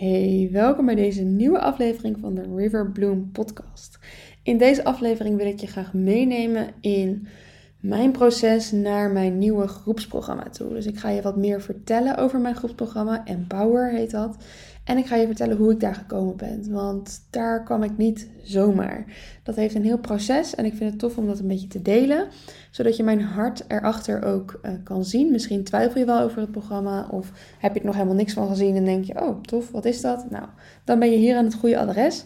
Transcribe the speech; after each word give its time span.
Hey, 0.00 0.48
welkom 0.52 0.86
bij 0.86 0.94
deze 0.94 1.22
nieuwe 1.22 1.60
aflevering 1.60 2.18
van 2.20 2.34
de 2.34 2.54
River 2.56 2.90
Bloom 2.90 3.30
podcast. 3.32 3.98
In 4.42 4.58
deze 4.58 4.84
aflevering 4.84 5.36
wil 5.36 5.46
ik 5.46 5.60
je 5.60 5.66
graag 5.66 5.92
meenemen 5.92 6.68
in 6.80 7.26
mijn 7.80 8.12
proces 8.12 8.72
naar 8.72 9.10
mijn 9.10 9.38
nieuwe 9.38 9.66
groepsprogramma 9.66 10.42
toe. 10.42 10.68
Dus 10.68 10.86
ik 10.86 10.98
ga 10.98 11.08
je 11.08 11.22
wat 11.22 11.36
meer 11.36 11.62
vertellen 11.62 12.16
over 12.16 12.40
mijn 12.40 12.54
groepsprogramma. 12.54 13.26
Empower 13.26 13.90
heet 13.90 14.10
dat. 14.10 14.36
En 14.90 14.98
ik 14.98 15.06
ga 15.06 15.16
je 15.16 15.26
vertellen 15.26 15.56
hoe 15.56 15.72
ik 15.72 15.80
daar 15.80 15.94
gekomen 15.94 16.36
ben. 16.36 16.72
Want 16.72 17.26
daar 17.30 17.64
kwam 17.64 17.82
ik 17.82 17.96
niet 17.96 18.30
zomaar. 18.42 19.04
Dat 19.42 19.56
heeft 19.56 19.74
een 19.74 19.84
heel 19.84 19.98
proces 19.98 20.54
en 20.54 20.64
ik 20.64 20.74
vind 20.74 20.90
het 20.90 20.98
tof 20.98 21.16
om 21.16 21.26
dat 21.26 21.38
een 21.38 21.48
beetje 21.48 21.66
te 21.66 21.82
delen. 21.82 22.26
Zodat 22.70 22.96
je 22.96 23.02
mijn 23.02 23.20
hart 23.20 23.64
erachter 23.68 24.22
ook 24.24 24.60
uh, 24.62 24.72
kan 24.84 25.04
zien. 25.04 25.30
Misschien 25.30 25.64
twijfel 25.64 26.00
je 26.00 26.06
wel 26.06 26.20
over 26.20 26.40
het 26.40 26.50
programma. 26.50 27.08
Of 27.10 27.32
heb 27.58 27.74
je 27.74 27.80
er 27.80 27.86
nog 27.86 27.94
helemaal 27.94 28.14
niks 28.14 28.32
van 28.32 28.48
gezien 28.48 28.76
en 28.76 28.84
denk 28.84 29.04
je, 29.04 29.22
oh 29.22 29.40
tof, 29.40 29.70
wat 29.70 29.84
is 29.84 30.00
dat? 30.00 30.30
Nou, 30.30 30.44
dan 30.84 30.98
ben 30.98 31.10
je 31.10 31.16
hier 31.16 31.36
aan 31.36 31.44
het 31.44 31.54
goede 31.54 31.78
adres. 31.78 32.24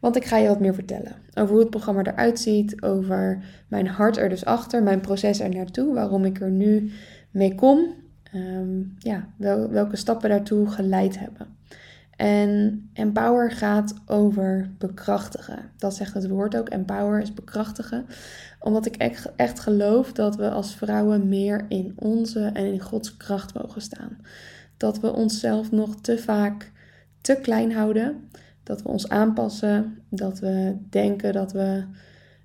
Want 0.00 0.16
ik 0.16 0.24
ga 0.24 0.36
je 0.36 0.48
wat 0.48 0.60
meer 0.60 0.74
vertellen 0.74 1.12
over 1.34 1.50
hoe 1.50 1.60
het 1.60 1.70
programma 1.70 2.04
eruit 2.04 2.40
ziet, 2.40 2.82
over 2.82 3.44
mijn 3.68 3.86
hart 3.86 4.16
er 4.16 4.28
dus 4.28 4.44
achter, 4.44 4.82
mijn 4.82 5.00
proces 5.00 5.40
er 5.40 5.54
naartoe, 5.54 5.94
waarom 5.94 6.24
ik 6.24 6.40
er 6.40 6.50
nu 6.50 6.90
mee 7.30 7.54
kom, 7.54 7.94
um, 8.34 8.94
ja, 8.98 9.28
wel, 9.36 9.70
welke 9.70 9.96
stappen 9.96 10.28
daartoe 10.28 10.66
geleid 10.66 11.18
hebben. 11.18 11.46
En 12.22 12.90
empower 12.92 13.50
gaat 13.50 13.94
over 14.06 14.70
bekrachtigen. 14.78 15.58
Dat 15.78 15.94
zegt 15.94 16.14
het 16.14 16.28
woord 16.28 16.56
ook. 16.56 16.68
Empower 16.68 17.20
is 17.20 17.34
bekrachtigen. 17.34 18.06
Omdat 18.60 18.86
ik 18.86 18.96
echt, 19.36 19.60
geloof 19.60 20.12
dat 20.12 20.36
we 20.36 20.50
als 20.50 20.74
vrouwen 20.74 21.28
meer 21.28 21.64
in 21.68 21.92
onze 21.96 22.40
en 22.40 22.64
in 22.64 22.80
Gods 22.80 23.16
kracht 23.16 23.54
mogen 23.54 23.80
staan. 23.80 24.18
Dat 24.76 25.00
we 25.00 25.12
onszelf 25.12 25.70
nog 25.70 26.00
te 26.00 26.18
vaak 26.18 26.72
te 27.20 27.38
klein 27.42 27.72
houden. 27.72 28.28
Dat 28.62 28.82
we 28.82 28.88
ons 28.88 29.08
aanpassen. 29.08 29.98
Dat 30.08 30.38
we 30.38 30.76
denken 30.90 31.32
dat 31.32 31.52
we 31.52 31.84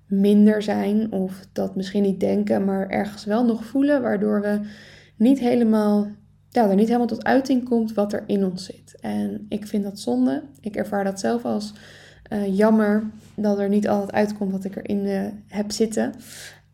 minder 0.06 0.62
zijn. 0.62 1.12
Of 1.12 1.46
dat 1.52 1.76
misschien 1.76 2.02
niet 2.02 2.20
denken, 2.20 2.64
maar 2.64 2.88
ergens 2.88 3.24
wel 3.24 3.44
nog 3.44 3.64
voelen. 3.64 4.02
Waardoor 4.02 4.40
we 4.40 4.60
niet 5.16 5.38
helemaal 5.38 6.08
ja, 6.58 6.68
er 6.68 6.76
niet 6.76 6.86
helemaal 6.86 7.06
tot 7.06 7.24
uiting 7.24 7.64
komt 7.64 7.94
wat 7.94 8.12
er 8.12 8.24
in 8.26 8.44
ons 8.44 8.64
zit. 8.64 8.96
En 9.00 9.46
ik 9.48 9.66
vind 9.66 9.84
dat 9.84 10.00
zonde. 10.00 10.42
Ik 10.60 10.76
ervaar 10.76 11.04
dat 11.04 11.20
zelf 11.20 11.44
als 11.44 11.72
uh, 12.32 12.56
jammer 12.56 13.10
dat 13.34 13.58
er 13.58 13.68
niet 13.68 13.88
altijd 13.88 14.12
uitkomt 14.12 14.52
wat 14.52 14.64
ik 14.64 14.76
erin 14.76 15.04
uh, 15.04 15.26
heb 15.46 15.70
zitten. 15.70 16.14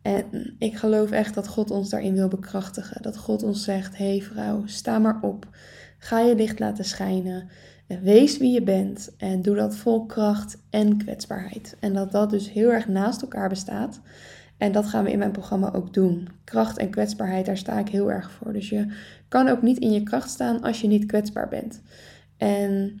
En 0.01 0.55
ik 0.59 0.77
geloof 0.77 1.11
echt 1.11 1.33
dat 1.33 1.47
God 1.47 1.71
ons 1.71 1.89
daarin 1.89 2.13
wil 2.13 2.27
bekrachtigen. 2.27 3.01
Dat 3.01 3.17
God 3.17 3.43
ons 3.43 3.63
zegt: 3.63 3.97
hey 3.97 4.21
vrouw, 4.21 4.61
sta 4.65 4.99
maar 4.99 5.19
op. 5.21 5.47
Ga 5.97 6.19
je 6.19 6.35
licht 6.35 6.59
laten 6.59 6.85
schijnen. 6.85 7.49
Wees 8.01 8.37
wie 8.37 8.51
je 8.51 8.63
bent 8.63 9.15
en 9.17 9.41
doe 9.41 9.55
dat 9.55 9.75
vol 9.75 10.05
kracht 10.05 10.57
en 10.69 10.97
kwetsbaarheid. 10.97 11.77
En 11.79 11.93
dat 11.93 12.11
dat 12.11 12.29
dus 12.29 12.51
heel 12.51 12.71
erg 12.71 12.87
naast 12.87 13.21
elkaar 13.21 13.49
bestaat. 13.49 14.01
En 14.57 14.71
dat 14.71 14.85
gaan 14.85 15.03
we 15.03 15.11
in 15.11 15.19
mijn 15.19 15.31
programma 15.31 15.73
ook 15.73 15.93
doen. 15.93 16.27
Kracht 16.43 16.77
en 16.77 16.89
kwetsbaarheid, 16.89 17.45
daar 17.45 17.57
sta 17.57 17.79
ik 17.79 17.87
heel 17.87 18.11
erg 18.11 18.31
voor. 18.31 18.53
Dus 18.53 18.69
je 18.69 18.87
kan 19.27 19.47
ook 19.47 19.61
niet 19.61 19.77
in 19.77 19.91
je 19.91 20.03
kracht 20.03 20.29
staan 20.29 20.61
als 20.61 20.81
je 20.81 20.87
niet 20.87 21.05
kwetsbaar 21.05 21.47
bent. 21.47 21.81
En 22.37 22.99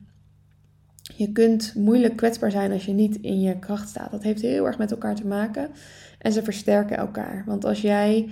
je 1.15 1.31
kunt 1.31 1.75
moeilijk 1.75 2.15
kwetsbaar 2.15 2.51
zijn 2.51 2.71
als 2.71 2.85
je 2.85 2.93
niet 2.93 3.15
in 3.15 3.41
je 3.41 3.59
kracht 3.59 3.89
staat. 3.89 4.11
Dat 4.11 4.23
heeft 4.23 4.41
heel 4.41 4.65
erg 4.65 4.77
met 4.77 4.91
elkaar 4.91 5.15
te 5.15 5.27
maken. 5.27 5.69
En 6.19 6.31
ze 6.31 6.43
versterken 6.43 6.97
elkaar. 6.97 7.43
Want 7.45 7.65
als 7.65 7.81
jij 7.81 8.29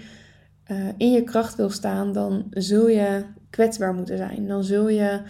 uh, 0.71 0.87
in 0.97 1.11
je 1.11 1.23
kracht 1.23 1.55
wil 1.55 1.69
staan, 1.69 2.13
dan 2.13 2.45
zul 2.49 2.87
je 2.87 3.23
kwetsbaar 3.49 3.93
moeten 3.93 4.17
zijn. 4.17 4.47
Dan 4.47 4.63
zul 4.63 4.89
je 4.89 5.21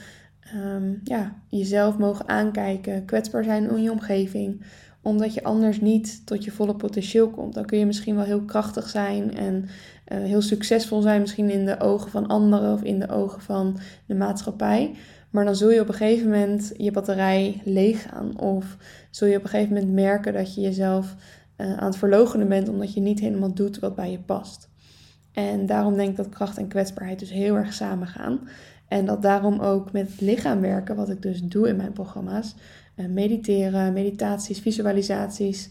um, 0.56 1.00
ja, 1.04 1.36
jezelf 1.50 1.98
mogen 1.98 2.28
aankijken, 2.28 3.06
kwetsbaar 3.06 3.44
zijn 3.44 3.70
in 3.70 3.82
je 3.82 3.92
omgeving 3.92 4.66
omdat 5.04 5.34
je 5.34 5.44
anders 5.44 5.82
niet 5.82 6.26
tot 6.26 6.44
je 6.44 6.52
volle 6.52 6.76
potentieel 6.76 7.30
komt. 7.30 7.54
Dan 7.54 7.66
kun 7.66 7.78
je 7.78 7.86
misschien 7.86 8.16
wel 8.16 8.24
heel 8.24 8.42
krachtig 8.42 8.90
zijn 8.90 9.38
en 9.38 9.64
uh, 9.64 10.18
heel 10.18 10.42
succesvol 10.42 11.02
zijn, 11.02 11.22
misschien 11.22 11.50
in 11.50 11.66
de 11.66 11.80
ogen 11.80 12.12
van 12.12 12.28
anderen 12.28 12.74
of 12.74 12.84
in 12.84 13.00
de 13.00 13.10
ogen 13.10 13.42
van 13.42 13.78
de 14.06 14.16
maatschappij. 14.16 14.96
Maar 15.30 15.46
dan 15.46 15.56
zul 15.56 15.72
je 15.72 15.82
op 15.82 15.88
een 15.88 15.94
gegeven 15.94 16.30
moment 16.30 16.72
je 16.78 16.92
batterij 16.92 17.62
leeg 17.64 18.02
gaan. 18.10 18.40
Of 18.40 18.78
zul 19.12 19.28
je 19.28 19.38
op 19.38 19.44
een 19.44 19.50
gegeven 19.50 19.74
moment 19.74 19.94
merken 19.94 20.34
dat 20.34 20.56
je 20.56 20.62
jezelf 20.62 21.16
uh, 21.58 21.78
aan 21.78 21.86
het 21.86 21.98
verlogenen 21.98 22.48
bent 22.48 22.70
omdat 22.70 22.94
je 22.94 23.02
niet 23.02 23.20
helemaal 23.20 23.54
doet 23.54 23.80
wat 23.80 23.96
bij 23.96 24.12
je 24.12 24.20
past. 24.20 24.70
En 25.32 25.66
daarom 25.66 25.96
denk 25.96 26.10
ik 26.10 26.16
dat 26.16 26.30
kracht 26.30 26.58
en 26.58 26.68
kwetsbaarheid 26.68 27.20
dus 27.20 27.32
heel 27.32 27.56
erg 27.56 27.74
samen 27.74 28.08
gaan. 28.08 28.40
En 28.88 29.06
dat 29.06 29.22
daarom 29.22 29.60
ook 29.60 29.92
met 29.92 30.12
het 30.12 30.22
lichaam 30.22 30.62
werken, 30.62 30.96
wat 30.96 31.10
ik 31.10 31.22
dus 31.22 31.44
doe 31.44 31.68
in 31.68 31.76
mijn 31.76 31.94
programma's, 31.94 32.56
mediteren, 32.96 33.94
meditaties, 33.94 34.60
visualisaties, 34.60 35.70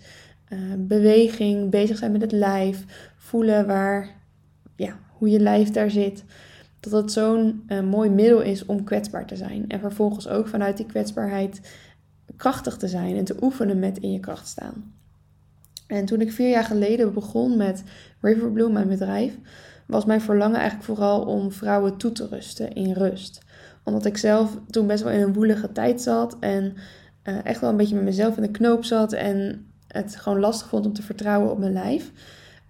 uh, 0.48 0.58
beweging, 0.78 1.70
bezig 1.70 1.98
zijn 1.98 2.12
met 2.12 2.20
het 2.20 2.32
lijf, 2.32 2.84
voelen 3.16 3.66
waar, 3.66 4.08
ja, 4.76 4.98
hoe 5.18 5.30
je 5.30 5.40
lijf 5.40 5.70
daar 5.70 5.90
zit. 5.90 6.24
Dat 6.80 6.92
dat 6.92 7.12
zo'n 7.12 7.62
uh, 7.68 7.80
mooi 7.80 8.10
middel 8.10 8.40
is 8.40 8.66
om 8.66 8.84
kwetsbaar 8.84 9.26
te 9.26 9.36
zijn. 9.36 9.68
En 9.68 9.80
vervolgens 9.80 10.28
ook 10.28 10.48
vanuit 10.48 10.76
die 10.76 10.86
kwetsbaarheid 10.86 11.60
krachtig 12.36 12.76
te 12.76 12.88
zijn 12.88 13.16
en 13.16 13.24
te 13.24 13.36
oefenen 13.40 13.78
met 13.78 13.98
in 13.98 14.12
je 14.12 14.20
kracht 14.20 14.46
staan. 14.48 14.94
En 15.86 16.04
toen 16.04 16.20
ik 16.20 16.32
vier 16.32 16.48
jaar 16.48 16.64
geleden 16.64 17.12
begon 17.12 17.56
met 17.56 17.82
Riverbloom, 18.20 18.72
mijn 18.72 18.88
bedrijf, 18.88 19.38
was 19.86 20.04
mijn 20.04 20.20
verlangen 20.20 20.58
eigenlijk 20.58 20.84
vooral 20.84 21.24
om 21.24 21.52
vrouwen 21.52 21.96
toe 21.96 22.12
te 22.12 22.26
rusten 22.26 22.72
in 22.72 22.92
rust. 22.92 23.40
Omdat 23.84 24.04
ik 24.04 24.16
zelf 24.16 24.58
toen 24.70 24.86
best 24.86 25.02
wel 25.02 25.12
in 25.12 25.20
een 25.20 25.32
woelige 25.32 25.72
tijd 25.72 26.00
zat 26.00 26.36
en 26.40 26.74
uh, 27.24 27.44
echt 27.44 27.60
wel 27.60 27.70
een 27.70 27.76
beetje 27.76 27.94
met 27.94 28.04
mezelf 28.04 28.36
in 28.36 28.42
de 28.42 28.50
knoop 28.50 28.84
zat 28.84 29.12
en 29.12 29.66
het 29.86 30.16
gewoon 30.16 30.40
lastig 30.40 30.68
vond 30.68 30.86
om 30.86 30.92
te 30.92 31.02
vertrouwen 31.02 31.50
op 31.50 31.58
mijn 31.58 31.72
lijf, 31.72 32.10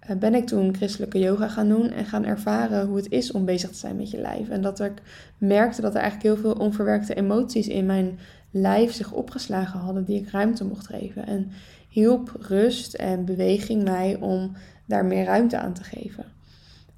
uh, 0.09 0.15
ben 0.15 0.35
ik 0.35 0.47
toen 0.47 0.75
christelijke 0.75 1.19
yoga 1.19 1.47
gaan 1.47 1.67
doen 1.67 1.91
en 1.91 2.05
gaan 2.05 2.25
ervaren 2.25 2.87
hoe 2.87 2.97
het 2.97 3.11
is 3.11 3.31
om 3.31 3.45
bezig 3.45 3.69
te 3.69 3.77
zijn 3.77 3.95
met 3.95 4.11
je 4.11 4.21
lijf. 4.21 4.49
En 4.49 4.61
dat 4.61 4.79
ik 4.79 5.01
merkte 5.37 5.81
dat 5.81 5.95
er 5.95 6.01
eigenlijk 6.01 6.35
heel 6.35 6.43
veel 6.43 6.65
onverwerkte 6.65 7.13
emoties 7.13 7.67
in 7.67 7.85
mijn 7.85 8.19
lijf 8.51 8.93
zich 8.93 9.11
opgeslagen 9.11 9.79
hadden 9.79 10.03
die 10.03 10.19
ik 10.19 10.29
ruimte 10.29 10.65
mocht 10.65 10.87
geven. 10.87 11.25
En 11.25 11.51
hielp 11.89 12.31
rust 12.39 12.93
en 12.93 13.25
beweging 13.25 13.83
mij 13.83 14.17
om 14.19 14.51
daar 14.85 15.05
meer 15.05 15.25
ruimte 15.25 15.57
aan 15.57 15.73
te 15.73 15.83
geven. 15.83 16.25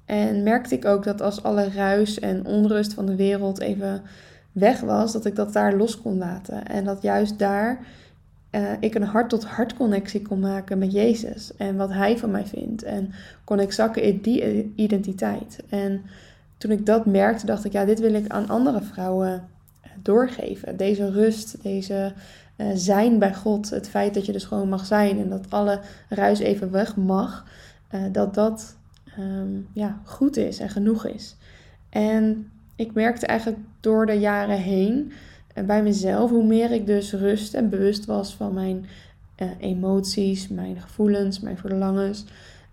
En 0.04 0.42
merkte 0.42 0.74
ik 0.74 0.84
ook 0.84 1.04
dat 1.04 1.20
als 1.20 1.42
alle 1.42 1.70
ruis 1.70 2.18
en 2.18 2.46
onrust 2.46 2.94
van 2.94 3.06
de 3.06 3.16
wereld 3.16 3.60
even 3.60 4.02
weg 4.58 4.80
was, 4.80 5.12
dat 5.12 5.24
ik 5.24 5.36
dat 5.36 5.52
daar 5.52 5.74
los 5.76 6.00
kon 6.00 6.18
laten. 6.18 6.66
En 6.66 6.84
dat 6.84 7.02
juist 7.02 7.38
daar 7.38 7.78
uh, 8.50 8.70
ik 8.80 8.94
een 8.94 9.02
hart-tot-hart 9.02 9.74
connectie 9.74 10.22
kon 10.22 10.40
maken 10.40 10.78
met 10.78 10.92
Jezus 10.92 11.56
en 11.56 11.76
wat 11.76 11.92
Hij 11.92 12.18
van 12.18 12.30
mij 12.30 12.46
vindt. 12.46 12.82
En 12.82 13.12
kon 13.44 13.60
ik 13.60 13.72
zakken 13.72 14.02
in 14.02 14.20
die 14.20 14.72
identiteit. 14.74 15.62
En 15.68 16.02
toen 16.56 16.70
ik 16.70 16.86
dat 16.86 17.06
merkte, 17.06 17.46
dacht 17.46 17.64
ik, 17.64 17.72
ja, 17.72 17.84
dit 17.84 18.00
wil 18.00 18.14
ik 18.14 18.28
aan 18.28 18.48
andere 18.48 18.82
vrouwen 18.82 19.48
eh, 19.80 19.90
doorgeven. 20.02 20.76
Deze 20.76 21.10
rust, 21.10 21.62
deze 21.62 22.12
uh, 22.56 22.66
zijn 22.74 23.18
bij 23.18 23.34
God, 23.34 23.70
het 23.70 23.88
feit 23.88 24.14
dat 24.14 24.26
je 24.26 24.32
dus 24.32 24.44
gewoon 24.44 24.68
mag 24.68 24.86
zijn 24.86 25.18
en 25.18 25.28
dat 25.28 25.50
alle 25.50 25.80
ruis 26.08 26.38
even 26.38 26.70
weg 26.70 26.96
mag, 26.96 27.44
dat 28.12 28.34
dat 28.34 28.76
um, 29.18 29.68
ja, 29.72 30.00
goed 30.04 30.36
is 30.36 30.58
en 30.58 30.68
genoeg 30.68 31.06
is. 31.06 31.36
En 31.88 32.50
ik 32.76 32.94
merkte 32.94 33.26
eigenlijk 33.26 33.58
door 33.86 34.06
de 34.06 34.18
jaren 34.18 34.58
heen 34.58 35.12
uh, 35.54 35.64
bij 35.64 35.82
mezelf, 35.82 36.30
hoe 36.30 36.44
meer 36.44 36.70
ik 36.70 36.86
dus 36.86 37.12
rust 37.12 37.54
en 37.54 37.68
bewust 37.68 38.04
was 38.04 38.34
van 38.34 38.54
mijn 38.54 38.86
uh, 39.42 39.48
emoties, 39.58 40.48
mijn 40.48 40.80
gevoelens, 40.80 41.40
mijn 41.40 41.56
verlangens, 41.56 42.24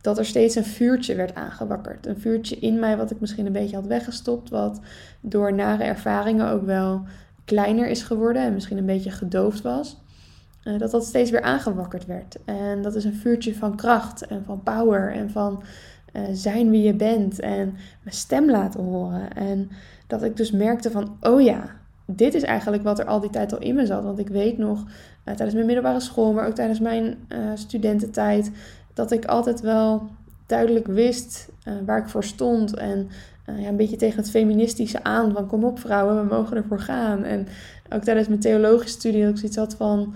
dat 0.02 0.18
er 0.18 0.26
steeds 0.26 0.56
een 0.56 0.66
vuurtje 0.66 1.16
werd 1.16 1.36
aangewakkerd. 1.36 2.06
Een 2.06 2.20
vuurtje 2.20 2.56
in 2.56 2.80
mij 2.80 2.98
wat 2.98 3.12
ik 3.12 3.20
misschien 3.20 3.46
een 3.46 3.52
beetje 3.52 3.76
had 3.76 3.88
weggestopt, 3.88 4.50
wat 4.50 4.80
door 5.22 5.54
nare 5.54 5.84
ervaringen 5.84 6.50
ook 6.50 6.66
wel 6.66 7.02
kleiner 7.46 7.88
is 7.88 8.04
geworden 8.04 8.42
en 8.42 8.54
misschien 8.54 8.78
een 8.78 8.86
beetje 8.86 9.12
gedoofd 9.12 9.62
was. 9.62 9.98
Uh, 10.64 10.80
dat 10.80 10.92
dat 10.92 11.06
steeds 11.06 11.32
weer 11.32 11.42
aangewakkerd 11.42 12.06
werd. 12.06 12.38
En 12.46 12.82
dat 12.82 12.96
is 12.96 13.04
een 13.04 13.16
vuurtje 13.16 13.56
van 13.56 13.76
kracht 13.76 14.28
en 14.28 14.44
van 14.46 14.64
power 14.64 15.12
en 15.12 15.30
van 15.30 15.64
zijn 16.32 16.70
wie 16.70 16.84
je 16.84 16.94
bent 16.94 17.40
en 17.40 17.76
mijn 18.04 18.16
stem 18.16 18.50
laten 18.50 18.84
horen. 18.84 19.34
En 19.34 19.70
dat 20.14 20.24
ik 20.24 20.38
dus 20.38 20.52
merkte 20.52 20.92
van, 20.92 21.18
oh 21.22 21.42
ja, 21.42 21.64
dit 22.06 22.34
is 22.34 22.44
eigenlijk 22.44 22.84
wat 22.84 23.00
er 23.00 23.06
al 23.06 23.20
die 23.20 23.30
tijd 23.30 23.54
al 23.54 23.60
in 23.60 23.76
me 23.76 23.86
zat. 23.86 24.04
Want 24.04 24.20
ik 24.20 24.28
weet 24.28 24.58
nog 24.58 24.80
uh, 24.80 24.86
tijdens 25.24 25.54
mijn 25.54 25.66
middelbare 25.66 26.00
school, 26.00 26.34
maar 26.34 26.48
ook 26.48 26.56
tijdens 26.56 26.80
mijn 26.80 27.04
uh, 27.30 27.38
studententijd, 27.54 28.52
dat 28.94 29.12
ik 29.12 29.26
altijd 29.26 29.62
wel 29.62 30.10
duidelijk 30.46 30.88
wist 30.88 31.50
waar 31.86 31.98
ik 31.98 32.10
voor 32.10 32.24
stond. 32.24 32.76
En 32.76 33.10
ja, 33.46 33.68
een 33.68 33.76
beetje 33.76 33.96
tegen 33.96 34.18
het 34.18 34.30
feministische 34.30 35.04
aan 35.04 35.32
van 35.32 35.48
kom 35.48 35.64
op 35.64 35.80
vrouwen, 35.80 36.22
we 36.22 36.36
mogen 36.36 36.58
ervoor 36.58 36.80
gaan. 36.80 37.24
En 37.24 37.48
ook 37.90 38.04
tijdens 38.04 38.28
mijn 38.28 38.40
theologische 38.40 39.00
studie 39.00 39.22
dat 39.22 39.30
ik 39.30 39.38
zoiets 39.38 39.58
had 39.58 39.76
van 39.76 40.16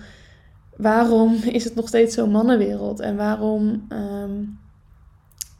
waarom 0.76 1.34
is 1.58 1.64
het 1.64 1.74
nog 1.74 1.88
steeds 1.88 2.14
zo'n 2.14 2.30
mannenwereld? 2.30 3.00
En 3.00 3.16
waarom 3.16 3.86
um, 3.88 4.58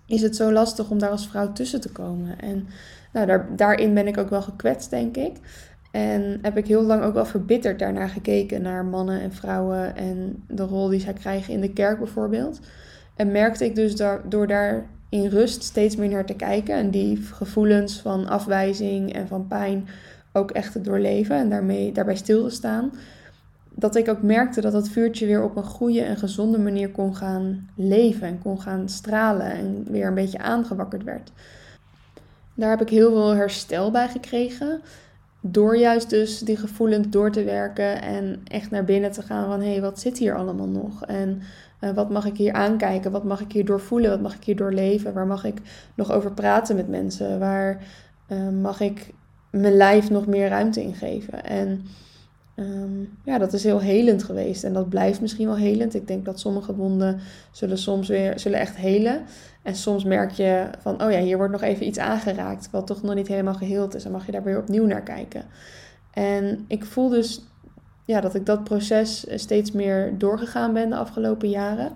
is 0.08 0.22
het 0.22 0.36
zo 0.36 0.52
lastig 0.52 0.90
om 0.90 0.98
daar 0.98 1.10
als 1.10 1.28
vrouw 1.28 1.52
tussen 1.52 1.80
te 1.80 1.92
komen? 1.92 2.40
En 2.40 2.66
nou, 3.12 3.26
daar, 3.26 3.56
daarin 3.56 3.94
ben 3.94 4.06
ik 4.06 4.18
ook 4.18 4.30
wel 4.30 4.42
gekwetst, 4.42 4.90
denk 4.90 5.16
ik. 5.16 5.36
En 5.90 6.38
heb 6.42 6.56
ik 6.56 6.66
heel 6.66 6.82
lang 6.82 7.02
ook 7.02 7.14
wel 7.14 7.24
verbitterd 7.24 7.78
daarnaar 7.78 8.08
gekeken, 8.08 8.62
naar 8.62 8.84
mannen 8.84 9.20
en 9.20 9.32
vrouwen 9.32 9.96
en 9.96 10.42
de 10.48 10.62
rol 10.62 10.88
die 10.88 11.00
zij 11.00 11.12
krijgen 11.12 11.54
in 11.54 11.60
de 11.60 11.72
kerk 11.72 11.98
bijvoorbeeld. 11.98 12.60
En 13.16 13.32
merkte 13.32 13.64
ik 13.64 13.74
dus 13.74 13.96
door 14.28 14.46
daar 14.46 14.86
in 15.08 15.26
rust 15.26 15.62
steeds 15.62 15.96
meer 15.96 16.08
naar 16.08 16.26
te 16.26 16.34
kijken 16.34 16.74
en 16.74 16.90
die 16.90 17.16
gevoelens 17.16 18.00
van 18.00 18.28
afwijzing 18.28 19.12
en 19.12 19.28
van 19.28 19.46
pijn 19.46 19.88
ook 20.32 20.50
echt 20.50 20.72
te 20.72 20.80
doorleven 20.80 21.36
en 21.36 21.50
daarmee, 21.50 21.92
daarbij 21.92 22.16
stil 22.16 22.48
te 22.48 22.54
staan, 22.54 22.92
dat 23.78 23.96
ik 23.96 24.08
ook 24.08 24.22
merkte 24.22 24.60
dat 24.60 24.72
dat 24.72 24.88
vuurtje 24.88 25.26
weer 25.26 25.42
op 25.42 25.56
een 25.56 25.64
goede 25.64 26.00
en 26.00 26.16
gezonde 26.16 26.58
manier 26.58 26.90
kon 26.90 27.16
gaan 27.16 27.68
leven 27.74 28.26
en 28.26 28.38
kon 28.42 28.60
gaan 28.60 28.88
stralen 28.88 29.50
en 29.52 29.84
weer 29.90 30.06
een 30.06 30.14
beetje 30.14 30.38
aangewakkerd 30.38 31.04
werd. 31.04 31.32
Daar 32.54 32.70
heb 32.70 32.80
ik 32.80 32.88
heel 32.88 33.10
veel 33.10 33.34
herstel 33.34 33.90
bij 33.90 34.08
gekregen. 34.08 34.80
Door 35.40 35.76
juist 35.76 36.10
dus 36.10 36.38
die 36.38 36.56
gevoelens 36.56 37.08
door 37.08 37.30
te 37.30 37.44
werken 37.44 38.02
en 38.02 38.40
echt 38.44 38.70
naar 38.70 38.84
binnen 38.84 39.12
te 39.12 39.22
gaan 39.22 39.46
van 39.46 39.60
hé, 39.60 39.70
hey, 39.70 39.80
wat 39.80 40.00
zit 40.00 40.18
hier 40.18 40.36
allemaal 40.36 40.68
nog? 40.68 41.04
En 41.04 41.42
uh, 41.80 41.90
wat 41.90 42.10
mag 42.10 42.26
ik 42.26 42.36
hier 42.36 42.52
aankijken? 42.52 43.10
Wat 43.10 43.24
mag 43.24 43.40
ik 43.40 43.52
hier 43.52 43.64
doorvoelen? 43.64 44.10
Wat 44.10 44.20
mag 44.20 44.34
ik 44.34 44.44
hier 44.44 44.56
doorleven? 44.56 45.12
Waar 45.12 45.26
mag 45.26 45.44
ik 45.44 45.58
nog 45.94 46.12
over 46.12 46.32
praten 46.32 46.76
met 46.76 46.88
mensen? 46.88 47.38
Waar 47.38 47.82
uh, 48.28 48.48
mag 48.48 48.80
ik 48.80 49.14
mijn 49.50 49.76
lijf 49.76 50.10
nog 50.10 50.26
meer 50.26 50.48
ruimte 50.48 50.82
in 50.82 50.94
geven? 50.94 51.44
En 51.44 51.86
um, 52.58 53.18
ja, 53.24 53.38
dat 53.38 53.52
is 53.52 53.64
heel 53.64 53.80
helend 53.80 54.22
geweest. 54.22 54.64
En 54.64 54.72
dat 54.72 54.88
blijft 54.88 55.20
misschien 55.20 55.46
wel 55.46 55.56
helend. 55.56 55.94
Ik 55.94 56.06
denk 56.06 56.24
dat 56.24 56.40
sommige 56.40 56.74
wonden 56.74 57.20
zullen 57.50 57.78
soms 57.78 58.08
weer 58.08 58.38
zullen 58.38 58.58
echt 58.58 58.76
helen. 58.76 59.22
En 59.62 59.74
soms 59.74 60.04
merk 60.04 60.30
je 60.30 60.70
van, 60.78 61.02
oh 61.02 61.10
ja, 61.10 61.20
hier 61.20 61.36
wordt 61.36 61.52
nog 61.52 61.62
even 61.62 61.86
iets 61.86 61.98
aangeraakt, 61.98 62.70
wat 62.70 62.86
toch 62.86 63.02
nog 63.02 63.14
niet 63.14 63.28
helemaal 63.28 63.54
geheeld 63.54 63.94
is. 63.94 64.02
Dan 64.02 64.12
mag 64.12 64.26
je 64.26 64.32
daar 64.32 64.42
weer 64.42 64.58
opnieuw 64.58 64.86
naar 64.86 65.02
kijken. 65.02 65.42
En 66.12 66.64
ik 66.68 66.84
voel 66.84 67.08
dus 67.08 67.42
ja, 68.04 68.20
dat 68.20 68.34
ik 68.34 68.46
dat 68.46 68.64
proces 68.64 69.26
steeds 69.34 69.72
meer 69.72 70.18
doorgegaan 70.18 70.72
ben 70.72 70.90
de 70.90 70.96
afgelopen 70.96 71.48
jaren. 71.48 71.92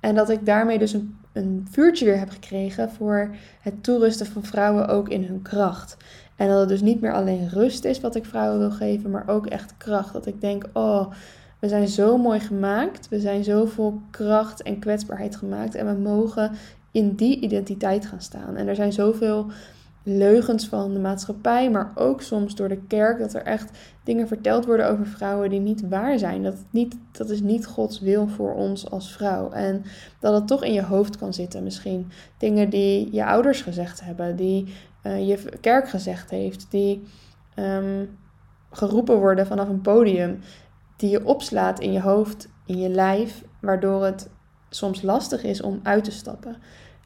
En 0.00 0.14
dat 0.14 0.30
ik 0.30 0.46
daarmee 0.46 0.78
dus 0.78 0.92
een, 0.92 1.16
een 1.32 1.66
vuurtje 1.70 2.04
weer 2.04 2.18
heb 2.18 2.30
gekregen 2.30 2.90
voor 2.90 3.34
het 3.60 3.82
toerusten 3.82 4.26
van 4.26 4.44
vrouwen 4.44 4.88
ook 4.88 5.08
in 5.08 5.24
hun 5.24 5.42
kracht. 5.42 5.96
En 6.36 6.48
dat 6.48 6.60
het 6.60 6.68
dus 6.68 6.80
niet 6.80 7.00
meer 7.00 7.12
alleen 7.12 7.48
rust 7.48 7.84
is 7.84 8.00
wat 8.00 8.14
ik 8.14 8.24
vrouwen 8.24 8.58
wil 8.58 8.70
geven, 8.70 9.10
maar 9.10 9.28
ook 9.28 9.46
echt 9.46 9.74
kracht. 9.76 10.12
Dat 10.12 10.26
ik 10.26 10.40
denk, 10.40 10.68
oh, 10.72 11.06
we 11.58 11.68
zijn 11.68 11.88
zo 11.88 12.18
mooi 12.18 12.40
gemaakt. 12.40 13.08
We 13.08 13.20
zijn 13.20 13.44
zo 13.44 13.64
vol 13.64 14.00
kracht 14.10 14.62
en 14.62 14.78
kwetsbaarheid 14.78 15.36
gemaakt. 15.36 15.74
En 15.74 15.86
we 15.86 16.00
mogen 16.00 16.50
in 16.90 17.14
die 17.14 17.40
identiteit 17.40 18.06
gaan 18.06 18.20
staan. 18.20 18.56
En 18.56 18.68
er 18.68 18.74
zijn 18.74 18.92
zoveel 18.92 19.46
leugens 20.02 20.66
van 20.68 20.92
de 20.92 20.98
maatschappij, 20.98 21.70
maar 21.70 21.92
ook 21.94 22.22
soms 22.22 22.54
door 22.54 22.68
de 22.68 22.82
kerk, 22.88 23.18
dat 23.18 23.34
er 23.34 23.42
echt 23.42 23.78
dingen 24.04 24.28
verteld 24.28 24.66
worden 24.66 24.88
over 24.88 25.06
vrouwen 25.06 25.50
die 25.50 25.60
niet 25.60 25.88
waar 25.88 26.18
zijn. 26.18 26.42
Dat, 26.42 26.56
niet, 26.70 26.96
dat 27.12 27.30
is 27.30 27.40
niet 27.40 27.66
Gods 27.66 28.00
wil 28.00 28.28
voor 28.28 28.54
ons 28.54 28.90
als 28.90 29.12
vrouw. 29.12 29.50
En 29.50 29.84
dat 30.20 30.34
het 30.34 30.46
toch 30.46 30.64
in 30.64 30.72
je 30.72 30.82
hoofd 30.82 31.16
kan 31.16 31.34
zitten 31.34 31.62
misschien. 31.62 32.10
Dingen 32.38 32.70
die 32.70 33.08
je 33.12 33.24
ouders 33.24 33.60
gezegd 33.60 34.04
hebben, 34.04 34.36
die 34.36 34.74
uh, 35.02 35.28
je 35.28 35.58
kerk 35.60 35.88
gezegd 35.88 36.30
heeft, 36.30 36.66
die 36.70 37.02
um, 37.56 38.18
geroepen 38.70 39.16
worden 39.16 39.46
vanaf 39.46 39.68
een 39.68 39.80
podium, 39.80 40.40
die 40.96 41.10
je 41.10 41.24
opslaat 41.24 41.80
in 41.80 41.92
je 41.92 42.00
hoofd, 42.00 42.48
in 42.66 42.78
je 42.78 42.88
lijf, 42.88 43.42
waardoor 43.60 44.04
het 44.04 44.28
soms 44.70 45.02
lastig 45.02 45.42
is 45.42 45.62
om 45.62 45.80
uit 45.82 46.04
te 46.04 46.10
stappen. 46.10 46.56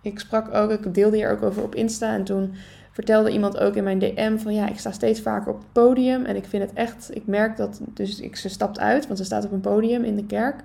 Ik 0.03 0.19
sprak 0.19 0.55
ook, 0.55 0.71
ik 0.71 0.95
deelde 0.95 1.17
hier 1.17 1.31
ook 1.31 1.43
over 1.43 1.63
op 1.63 1.75
Insta 1.75 2.15
en 2.15 2.25
toen 2.25 2.55
vertelde 2.93 3.31
iemand 3.31 3.59
ook 3.59 3.75
in 3.75 3.85
mijn 3.85 3.99
DM 3.99 4.37
van 4.39 4.55
ja, 4.55 4.69
ik 4.69 4.79
sta 4.79 4.93
steeds 4.93 5.21
vaker 5.21 5.53
op 5.53 5.59
het 5.59 5.73
podium 5.73 6.25
en 6.25 6.37
ik 6.37 6.45
vind 6.45 6.63
het 6.63 6.73
echt, 6.73 7.11
ik 7.15 7.27
merk 7.27 7.57
dat, 7.57 7.81
dus 7.95 8.21
ik, 8.21 8.37
ze 8.37 8.49
stapt 8.49 8.79
uit, 8.79 9.07
want 9.07 9.19
ze 9.19 9.25
staat 9.25 9.45
op 9.45 9.53
een 9.53 9.61
podium 9.61 10.05
in 10.05 10.17
de 10.17 10.27
kerk 10.27 10.63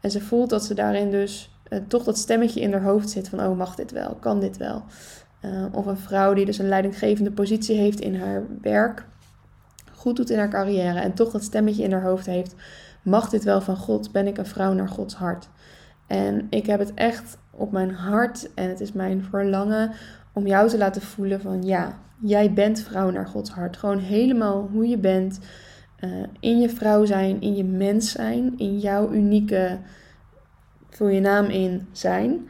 en 0.00 0.10
ze 0.10 0.20
voelt 0.20 0.50
dat 0.50 0.64
ze 0.64 0.74
daarin 0.74 1.10
dus 1.10 1.50
uh, 1.68 1.78
toch 1.88 2.04
dat 2.04 2.18
stemmetje 2.18 2.60
in 2.60 2.72
haar 2.72 2.82
hoofd 2.82 3.10
zit 3.10 3.28
van 3.28 3.40
oh 3.40 3.56
mag 3.56 3.74
dit 3.74 3.90
wel, 3.90 4.14
kan 4.20 4.40
dit 4.40 4.56
wel. 4.56 4.84
Uh, 5.46 5.64
of 5.72 5.86
een 5.86 5.96
vrouw 5.96 6.34
die 6.34 6.44
dus 6.44 6.58
een 6.58 6.68
leidinggevende 6.68 7.30
positie 7.30 7.76
heeft 7.76 8.00
in 8.00 8.14
haar 8.14 8.42
werk, 8.62 9.06
goed 9.92 10.16
doet 10.16 10.30
in 10.30 10.38
haar 10.38 10.48
carrière 10.48 11.00
en 11.00 11.14
toch 11.14 11.30
dat 11.30 11.42
stemmetje 11.42 11.82
in 11.82 11.92
haar 11.92 12.02
hoofd 12.02 12.26
heeft, 12.26 12.54
mag 13.02 13.28
dit 13.28 13.44
wel 13.44 13.60
van 13.60 13.76
God, 13.76 14.12
ben 14.12 14.26
ik 14.26 14.38
een 14.38 14.46
vrouw 14.46 14.72
naar 14.72 14.88
Gods 14.88 15.14
hart. 15.14 15.48
En 16.06 16.46
ik 16.50 16.66
heb 16.66 16.78
het 16.78 16.94
echt 16.94 17.38
op 17.50 17.72
mijn 17.72 17.90
hart 17.90 18.54
en 18.54 18.68
het 18.68 18.80
is 18.80 18.92
mijn 18.92 19.22
verlangen 19.22 19.92
om 20.32 20.46
jou 20.46 20.68
te 20.68 20.78
laten 20.78 21.02
voelen 21.02 21.40
van 21.40 21.62
ja, 21.62 21.98
jij 22.20 22.52
bent 22.52 22.80
vrouw 22.80 23.10
naar 23.10 23.26
Gods 23.26 23.50
hart. 23.50 23.76
Gewoon 23.76 23.98
helemaal 23.98 24.68
hoe 24.72 24.88
je 24.88 24.98
bent. 24.98 25.40
Uh, 26.00 26.10
in 26.40 26.60
je 26.60 26.68
vrouw 26.68 27.04
zijn, 27.04 27.40
in 27.40 27.56
je 27.56 27.64
mens 27.64 28.10
zijn, 28.10 28.54
in 28.56 28.78
jouw 28.78 29.12
unieke, 29.12 29.78
vul 30.90 31.08
je 31.08 31.20
naam 31.20 31.44
in, 31.44 31.86
zijn. 31.92 32.48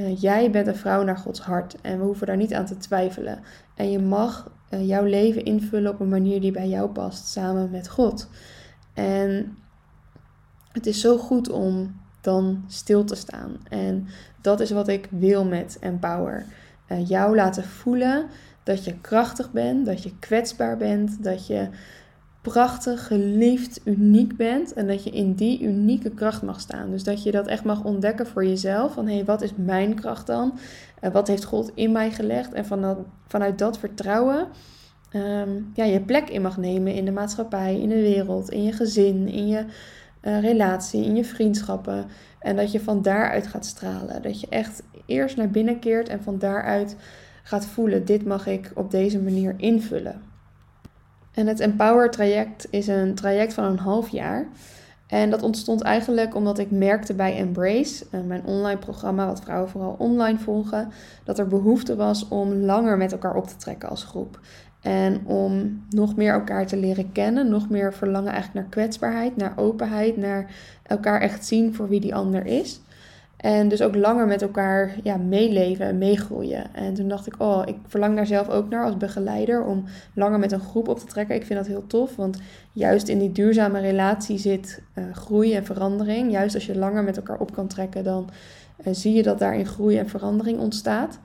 Uh, 0.00 0.20
jij 0.20 0.50
bent 0.50 0.66
een 0.66 0.76
vrouw 0.76 1.02
naar 1.02 1.16
Gods 1.16 1.40
hart 1.40 1.80
en 1.80 1.98
we 1.98 2.04
hoeven 2.04 2.26
daar 2.26 2.36
niet 2.36 2.54
aan 2.54 2.66
te 2.66 2.76
twijfelen. 2.76 3.38
En 3.74 3.90
je 3.90 3.98
mag 3.98 4.50
uh, 4.70 4.86
jouw 4.86 5.04
leven 5.04 5.44
invullen 5.44 5.92
op 5.92 6.00
een 6.00 6.08
manier 6.08 6.40
die 6.40 6.52
bij 6.52 6.68
jou 6.68 6.90
past, 6.90 7.26
samen 7.26 7.70
met 7.70 7.88
God. 7.88 8.28
En 8.94 9.56
het 10.72 10.86
is 10.86 11.00
zo 11.00 11.18
goed 11.18 11.50
om 11.50 12.00
dan 12.20 12.64
stil 12.66 13.04
te 13.04 13.14
staan. 13.14 13.56
En 13.68 14.06
dat 14.40 14.60
is 14.60 14.70
wat 14.70 14.88
ik 14.88 15.08
wil 15.10 15.44
met 15.44 15.76
Empower. 15.80 16.44
Uh, 16.88 17.08
jou 17.08 17.34
laten 17.36 17.64
voelen 17.64 18.26
dat 18.62 18.84
je 18.84 19.00
krachtig 19.00 19.52
bent, 19.52 19.86
dat 19.86 20.02
je 20.02 20.18
kwetsbaar 20.18 20.76
bent, 20.76 21.22
dat 21.22 21.46
je 21.46 21.68
prachtig, 22.40 23.06
geliefd, 23.06 23.80
uniek 23.84 24.36
bent 24.36 24.72
en 24.72 24.86
dat 24.86 25.04
je 25.04 25.10
in 25.10 25.34
die 25.34 25.62
unieke 25.62 26.10
kracht 26.10 26.42
mag 26.42 26.60
staan. 26.60 26.90
Dus 26.90 27.04
dat 27.04 27.22
je 27.22 27.30
dat 27.30 27.46
echt 27.46 27.64
mag 27.64 27.84
ontdekken 27.84 28.26
voor 28.26 28.44
jezelf. 28.44 28.92
Van 28.92 29.06
hé, 29.06 29.14
hey, 29.14 29.24
wat 29.24 29.42
is 29.42 29.52
mijn 29.56 29.94
kracht 29.94 30.26
dan? 30.26 30.58
Wat 31.12 31.28
heeft 31.28 31.44
God 31.44 31.70
in 31.74 31.92
mij 31.92 32.10
gelegd? 32.10 32.52
En 32.52 32.64
vanuit, 32.64 32.98
vanuit 33.26 33.58
dat 33.58 33.78
vertrouwen 33.78 34.48
um, 35.12 35.70
ja, 35.74 35.84
je 35.84 36.00
plek 36.00 36.28
in 36.28 36.42
mag 36.42 36.56
nemen 36.56 36.94
in 36.94 37.04
de 37.04 37.10
maatschappij, 37.10 37.80
in 37.80 37.88
de 37.88 38.00
wereld, 38.00 38.50
in 38.50 38.62
je 38.62 38.72
gezin, 38.72 39.28
in 39.28 39.48
je 39.48 39.64
uh, 40.22 40.40
relatie, 40.40 41.04
in 41.04 41.16
je 41.16 41.24
vriendschappen. 41.24 42.06
En 42.38 42.56
dat 42.56 42.72
je 42.72 42.80
van 42.80 43.02
daaruit 43.02 43.46
gaat 43.46 43.66
stralen. 43.66 44.22
Dat 44.22 44.40
je 44.40 44.46
echt 44.48 44.82
eerst 45.06 45.36
naar 45.36 45.50
binnen 45.50 45.78
keert 45.78 46.08
en 46.08 46.22
van 46.22 46.38
daaruit 46.38 46.96
gaat 47.42 47.66
voelen: 47.66 48.04
dit 48.04 48.24
mag 48.24 48.46
ik 48.46 48.70
op 48.74 48.90
deze 48.90 49.20
manier 49.20 49.54
invullen. 49.56 50.22
En 51.40 51.46
het 51.46 51.60
Empower 51.60 52.10
traject 52.10 52.66
is 52.70 52.86
een 52.86 53.14
traject 53.14 53.54
van 53.54 53.64
een 53.64 53.78
half 53.78 54.08
jaar. 54.08 54.48
En 55.06 55.30
dat 55.30 55.42
ontstond 55.42 55.82
eigenlijk 55.82 56.34
omdat 56.34 56.58
ik 56.58 56.70
merkte 56.70 57.14
bij 57.14 57.36
Embrace, 57.36 58.06
eh, 58.10 58.20
mijn 58.20 58.44
online 58.44 58.78
programma, 58.78 59.26
wat 59.26 59.40
vrouwen 59.40 59.70
vooral 59.70 59.94
online 59.98 60.38
volgen, 60.38 60.92
dat 61.24 61.38
er 61.38 61.46
behoefte 61.46 61.96
was 61.96 62.28
om 62.28 62.52
langer 62.52 62.96
met 62.96 63.12
elkaar 63.12 63.34
op 63.34 63.46
te 63.46 63.56
trekken 63.56 63.88
als 63.88 64.04
groep. 64.04 64.40
En 64.80 65.26
om 65.26 65.82
nog 65.90 66.16
meer 66.16 66.32
elkaar 66.32 66.66
te 66.66 66.76
leren 66.76 67.12
kennen, 67.12 67.48
nog 67.48 67.68
meer 67.68 67.94
verlangen 67.94 68.32
eigenlijk 68.32 68.54
naar 68.54 68.84
kwetsbaarheid, 68.84 69.36
naar 69.36 69.52
openheid, 69.56 70.16
naar 70.16 70.50
elkaar 70.82 71.20
echt 71.20 71.46
zien 71.46 71.74
voor 71.74 71.88
wie 71.88 72.00
die 72.00 72.14
ander 72.14 72.46
is. 72.46 72.80
En 73.40 73.68
dus 73.68 73.82
ook 73.82 73.94
langer 73.94 74.26
met 74.26 74.42
elkaar 74.42 74.94
ja, 75.02 75.16
meeleven 75.16 75.86
en 75.86 75.98
meegroeien. 75.98 76.74
En 76.74 76.94
toen 76.94 77.08
dacht 77.08 77.26
ik, 77.26 77.34
oh, 77.38 77.62
ik 77.64 77.76
verlang 77.86 78.16
daar 78.16 78.26
zelf 78.26 78.48
ook 78.48 78.68
naar 78.68 78.84
als 78.84 78.96
begeleider 78.96 79.64
om 79.64 79.84
langer 80.14 80.38
met 80.38 80.52
een 80.52 80.60
groep 80.60 80.88
op 80.88 80.98
te 80.98 81.06
trekken. 81.06 81.34
Ik 81.34 81.46
vind 81.46 81.58
dat 81.58 81.68
heel 81.68 81.86
tof, 81.86 82.16
want 82.16 82.38
juist 82.72 83.08
in 83.08 83.18
die 83.18 83.32
duurzame 83.32 83.80
relatie 83.80 84.38
zit 84.38 84.82
uh, 84.94 85.04
groei 85.12 85.54
en 85.54 85.64
verandering. 85.64 86.30
Juist 86.30 86.54
als 86.54 86.66
je 86.66 86.78
langer 86.78 87.04
met 87.04 87.16
elkaar 87.16 87.38
op 87.38 87.52
kan 87.52 87.66
trekken, 87.66 88.04
dan 88.04 88.30
uh, 88.86 88.94
zie 88.94 89.14
je 89.14 89.22
dat 89.22 89.38
daarin 89.38 89.66
groei 89.66 89.98
en 89.98 90.08
verandering 90.08 90.58
ontstaat. 90.58 91.18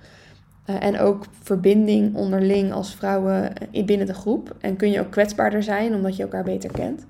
Uh, 0.70 0.84
en 0.84 1.00
ook 1.00 1.26
verbinding 1.42 2.16
onderling 2.16 2.74
als 2.74 2.96
vrouwen 2.96 3.54
binnen 3.86 4.08
de 4.08 4.14
groep. 4.14 4.56
En 4.60 4.76
kun 4.76 4.92
je 4.92 5.00
ook 5.00 5.12
kwetsbaarder 5.12 5.64
zijn 5.64 5.94
omdat 5.94 6.16
je 6.16 6.24
elkaar 6.24 6.44
beter 6.44 6.72
kent. 6.72 7.06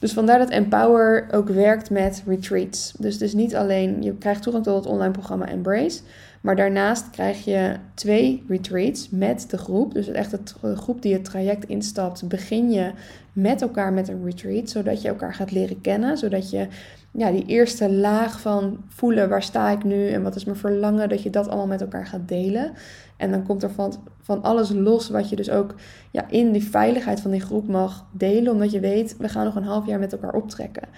Dus 0.00 0.12
vandaar 0.12 0.38
dat 0.38 0.50
Empower 0.50 1.26
ook 1.30 1.48
werkt 1.48 1.90
met 1.90 2.22
retreats. 2.26 2.92
Dus, 2.98 3.18
dus 3.18 3.32
niet 3.32 3.56
alleen, 3.56 4.02
je 4.02 4.14
krijgt 4.14 4.42
toegang 4.42 4.64
tot 4.64 4.76
het 4.76 4.92
online 4.92 5.12
programma 5.12 5.48
Embrace. 5.48 6.00
Maar 6.40 6.56
daarnaast 6.56 7.10
krijg 7.10 7.44
je 7.44 7.76
twee 7.94 8.44
retreats 8.48 9.08
met 9.10 9.50
de 9.50 9.58
groep. 9.58 9.94
Dus 9.94 10.08
echt 10.08 10.30
de 10.30 10.76
groep 10.76 11.02
die 11.02 11.12
het 11.12 11.24
traject 11.24 11.68
instapt, 11.68 12.28
begin 12.28 12.70
je 12.70 12.90
met 13.32 13.62
elkaar 13.62 13.92
met 13.92 14.08
een 14.08 14.24
retreat. 14.24 14.70
Zodat 14.70 15.02
je 15.02 15.08
elkaar 15.08 15.34
gaat 15.34 15.50
leren 15.50 15.80
kennen. 15.80 16.18
Zodat 16.18 16.50
je 16.50 16.66
ja, 17.12 17.30
die 17.30 17.46
eerste 17.46 17.92
laag 17.92 18.40
van 18.40 18.84
voelen 18.88 19.28
waar 19.28 19.42
sta 19.42 19.68
ik 19.70 19.84
nu 19.84 20.08
en 20.08 20.22
wat 20.22 20.36
is 20.36 20.44
mijn 20.44 20.56
verlangen, 20.56 21.08
dat 21.08 21.22
je 21.22 21.30
dat 21.30 21.48
allemaal 21.48 21.66
met 21.66 21.80
elkaar 21.80 22.06
gaat 22.06 22.28
delen. 22.28 22.72
En 23.16 23.30
dan 23.30 23.42
komt 23.42 23.62
er 23.62 23.70
van, 23.70 23.94
van 24.20 24.42
alles 24.42 24.70
los 24.70 25.08
wat 25.08 25.28
je 25.28 25.36
dus 25.36 25.50
ook 25.50 25.74
ja, 26.10 26.28
in 26.28 26.52
die 26.52 26.64
veiligheid 26.64 27.20
van 27.20 27.30
die 27.30 27.40
groep 27.40 27.68
mag 27.68 28.06
delen, 28.12 28.52
omdat 28.52 28.70
je 28.70 28.80
weet, 28.80 29.16
we 29.16 29.28
gaan 29.28 29.44
nog 29.44 29.54
een 29.54 29.62
half 29.62 29.86
jaar 29.86 29.98
met 29.98 30.12
elkaar 30.12 30.34
optrekken. 30.34 30.88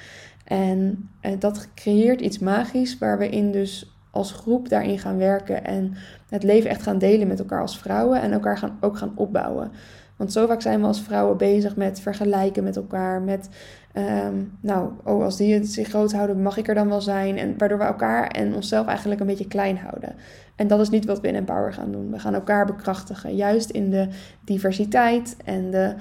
En, 0.44 1.08
en 1.20 1.38
dat 1.38 1.68
creëert 1.74 2.20
iets 2.20 2.38
magisch 2.38 2.98
waar 2.98 3.18
we 3.18 3.28
in 3.28 3.52
dus 3.52 3.96
als 4.10 4.32
groep 4.32 4.68
daarin 4.68 4.98
gaan 4.98 5.16
werken 5.16 5.64
en 5.64 5.94
het 6.28 6.42
leven 6.42 6.70
echt 6.70 6.82
gaan 6.82 6.98
delen 6.98 7.28
met 7.28 7.38
elkaar 7.38 7.60
als 7.60 7.78
vrouwen 7.78 8.20
en 8.20 8.32
elkaar 8.32 8.58
gaan, 8.58 8.76
ook 8.80 8.98
gaan 8.98 9.12
opbouwen. 9.14 9.70
Want 10.16 10.34
zo 10.34 10.46
vaak 10.46 10.60
zijn 10.60 10.80
we 10.80 10.86
als 10.86 11.00
vrouwen 11.00 11.36
bezig 11.36 11.76
met 11.76 12.00
vergelijken 12.00 12.64
met 12.64 12.76
elkaar. 12.76 13.22
Met, 13.22 13.48
ehm, 13.92 14.34
nou, 14.60 14.90
oh, 15.04 15.24
als 15.24 15.36
die 15.36 15.54
het 15.54 15.68
zich 15.68 15.88
groot 15.88 16.12
houden, 16.12 16.42
mag 16.42 16.56
ik 16.56 16.68
er 16.68 16.74
dan 16.74 16.88
wel 16.88 17.00
zijn. 17.00 17.38
En 17.38 17.54
waardoor 17.58 17.78
we 17.78 17.84
elkaar 17.84 18.26
en 18.26 18.54
onszelf 18.54 18.86
eigenlijk 18.86 19.20
een 19.20 19.26
beetje 19.26 19.48
klein 19.48 19.78
houden. 19.78 20.14
En 20.56 20.66
dat 20.66 20.80
is 20.80 20.90
niet 20.90 21.04
wat 21.04 21.20
we 21.20 21.28
in 21.28 21.34
Empower 21.34 21.72
gaan 21.72 21.92
doen. 21.92 22.10
We 22.10 22.18
gaan 22.18 22.34
elkaar 22.34 22.66
bekrachtigen. 22.66 23.34
Juist 23.34 23.70
in 23.70 23.90
de 23.90 24.08
diversiteit 24.44 25.36
en 25.44 25.70
de 25.70 25.94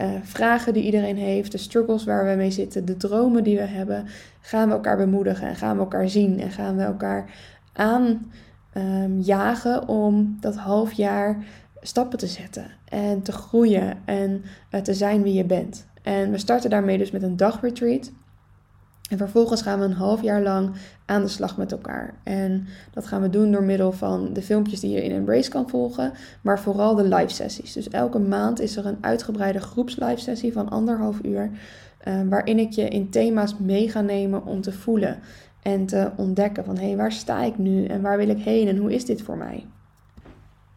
uh, 0.00 0.08
vragen 0.22 0.72
die 0.72 0.84
iedereen 0.84 1.16
heeft, 1.16 1.52
de 1.52 1.58
struggles 1.58 2.04
waar 2.04 2.26
we 2.26 2.34
mee 2.34 2.50
zitten, 2.50 2.84
de 2.84 2.96
dromen 2.96 3.44
die 3.44 3.56
we 3.56 3.62
hebben, 3.62 4.06
gaan 4.40 4.68
we 4.68 4.74
elkaar 4.74 4.96
bemoedigen 4.96 5.48
en 5.48 5.56
gaan 5.56 5.76
we 5.76 5.82
elkaar 5.82 6.08
zien 6.08 6.40
en 6.40 6.50
gaan 6.50 6.76
we 6.76 6.82
elkaar 6.82 7.30
aanjagen 7.72 9.82
um, 9.82 9.88
om 9.88 10.36
dat 10.40 10.56
half 10.56 10.92
jaar 10.92 11.44
stappen 11.80 12.18
te 12.18 12.26
zetten 12.26 12.66
en 12.88 13.22
te 13.22 13.32
groeien 13.32 13.98
en 14.04 14.42
uh, 14.70 14.80
te 14.80 14.94
zijn 14.94 15.22
wie 15.22 15.34
je 15.34 15.44
bent. 15.44 15.88
En 16.02 16.30
we 16.30 16.38
starten 16.38 16.70
daarmee 16.70 16.98
dus 16.98 17.10
met 17.10 17.22
een 17.22 17.36
dagretreat. 17.36 18.10
En 19.10 19.18
vervolgens 19.18 19.62
gaan 19.62 19.78
we 19.78 19.84
een 19.84 19.92
half 19.92 20.22
jaar 20.22 20.42
lang 20.42 20.70
aan 21.06 21.22
de 21.22 21.28
slag 21.28 21.56
met 21.56 21.72
elkaar. 21.72 22.14
En 22.22 22.66
dat 22.92 23.06
gaan 23.06 23.22
we 23.22 23.30
doen 23.30 23.52
door 23.52 23.62
middel 23.62 23.92
van 23.92 24.32
de 24.32 24.42
filmpjes 24.42 24.80
die 24.80 24.90
je 24.90 25.04
in 25.04 25.10
Embrace 25.10 25.50
kan 25.50 25.68
volgen, 25.68 26.12
maar 26.40 26.60
vooral 26.60 26.94
de 26.94 27.02
live 27.02 27.28
sessies. 27.28 27.72
Dus 27.72 27.88
elke 27.88 28.18
maand 28.18 28.60
is 28.60 28.76
er 28.76 28.86
een 28.86 28.98
uitgebreide 29.00 29.60
groepslive 29.60 30.20
sessie 30.20 30.52
van 30.52 30.68
anderhalf 30.68 31.18
uur, 31.22 31.50
uh, 32.08 32.20
waarin 32.28 32.58
ik 32.58 32.72
je 32.72 32.88
in 32.88 33.10
thema's 33.10 33.56
mee 33.58 33.88
ga 33.90 34.00
nemen 34.00 34.44
om 34.44 34.60
te 34.60 34.72
voelen 34.72 35.18
en 35.62 35.86
te 35.86 36.10
ontdekken 36.16 36.64
van 36.64 36.76
hé, 36.76 36.86
hey, 36.86 36.96
waar 36.96 37.12
sta 37.12 37.42
ik 37.42 37.58
nu 37.58 37.84
en 37.84 38.00
waar 38.00 38.16
wil 38.16 38.28
ik 38.28 38.38
heen 38.38 38.68
en 38.68 38.76
hoe 38.76 38.94
is 38.94 39.04
dit 39.04 39.22
voor 39.22 39.36
mij? 39.36 39.66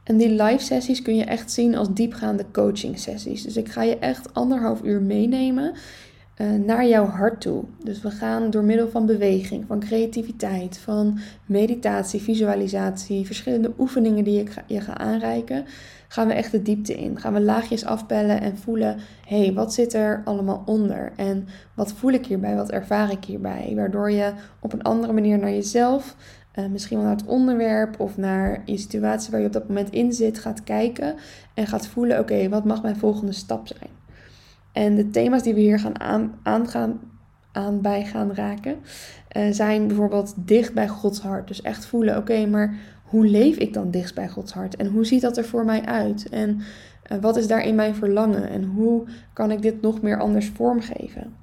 En 0.04 0.18
die 0.18 0.30
live 0.30 0.64
sessies 0.64 1.02
kun 1.02 1.16
je 1.16 1.24
echt 1.24 1.52
zien 1.52 1.76
als 1.76 1.94
diepgaande 1.94 2.46
coaching 2.52 3.00
sessies. 3.00 3.44
Dus 3.44 3.58
ik 3.58 3.70
ga 3.70 3.84
je 3.84 3.98
echt 3.98 4.34
anderhalf 4.34 4.84
uur 4.84 5.02
meenemen 5.02 5.74
uh, 6.38 6.52
naar 6.66 6.88
jouw 6.88 7.06
hart 7.06 7.42
toe. 7.42 7.64
Dus 7.84 8.02
we 8.02 8.12
gaan 8.12 8.50
door 8.50 8.64
middel 8.64 8.90
van 8.90 9.06
beweging, 9.06 9.66
van 9.68 9.80
creativiteit, 9.80 10.78
van 10.78 11.20
meditatie, 11.46 12.22
visualisatie, 12.22 13.26
verschillende 13.26 13.74
oefeningen 13.80 14.24
die 14.24 14.40
ik 14.40 14.54
je 14.68 14.82
ga 14.82 14.98
aanreiken, 14.98 15.66
gaan 16.08 16.28
we 16.28 16.34
echt 16.34 16.52
de 16.52 16.62
diepte 16.62 16.94
in. 16.94 17.20
Gaan 17.20 17.34
we 17.34 17.42
laagjes 17.42 17.86
afpellen 17.86 18.42
en 18.42 18.58
voelen, 18.58 18.98
hé, 19.28 19.44
hey, 19.44 19.54
wat 19.54 19.74
zit 19.74 19.94
er 19.94 20.22
allemaal 20.26 20.64
onder? 20.66 21.12
En 21.16 21.48
wat 21.74 21.94
voel 21.94 22.12
ik 22.12 22.26
hierbij? 22.26 22.56
Wat 22.56 22.72
ervaar 22.72 23.12
ik 23.12 23.26
hierbij? 23.26 23.72
Waardoor 23.76 24.12
je 24.12 24.34
op 24.60 24.74
een 24.74 24.84
andere 24.84 25.14
manier 25.14 25.38
naar 25.38 25.52
jezelf, 25.52 26.16
uh, 26.56 26.66
misschien 26.66 26.98
wel 26.98 27.06
naar 27.06 27.16
het 27.16 27.26
onderwerp 27.26 28.00
of 28.00 28.18
naar 28.18 28.62
je 28.66 28.78
situatie 28.78 29.32
waar 29.32 29.40
je 29.40 29.46
op 29.46 29.54
dat 29.54 29.68
moment 29.68 29.90
in 29.90 30.14
zit, 30.14 30.40
gaat 30.40 30.64
kijken 30.64 31.16
en 31.54 31.68
gaat 31.68 31.88
voelen, 31.88 32.20
oké, 32.20 32.50
wat 32.50 32.66
mag 32.66 32.82
mijn 32.82 32.96
volgende 32.96 33.32
stap 33.32 33.68
zijn? 33.68 33.90
En 34.72 34.96
de 34.96 35.10
thema's 35.10 35.44
die 35.44 35.54
we 35.54 35.60
hier 35.60 35.80
gaan 35.80 36.00
aan, 36.00 36.34
aan, 36.44 36.68
gaan, 36.68 37.00
aan 37.52 37.82
bij 37.82 38.06
gaan 38.06 38.34
raken, 38.34 38.76
uh, 39.38 39.48
zijn 39.52 39.88
bijvoorbeeld 39.88 40.34
dicht 40.38 40.74
bij 40.74 40.88
Gods 40.88 41.20
hart. 41.22 41.48
Dus 41.48 41.62
echt 41.62 41.86
voelen, 41.86 42.18
oké, 42.18 42.46
maar 42.46 42.76
hoe 43.04 43.26
leef 43.26 43.58
ik 43.58 43.74
dan 43.74 43.92
dicht 43.92 44.16
bij 44.16 44.30
Gods 44.30 44.54
hart? 44.54 44.76
En 44.76 44.88
hoe 44.88 45.06
ziet 45.06 45.22
dat 45.22 45.38
er 45.38 45.46
voor 45.46 45.66
mij 45.66 45.86
uit? 45.86 46.30
En 46.30 46.62
uh, 47.12 47.18
wat 47.22 47.38
is 47.38 47.48
daarin 47.48 47.76
mijn 47.76 47.96
verlangen? 47.96 48.50
En 48.50 48.64
hoe 48.64 49.04
kan 49.34 49.52
ik 49.52 49.62
dit 49.62 49.82
nog 49.82 50.02
meer 50.02 50.20
anders 50.20 50.50
vormgeven? 50.50 51.34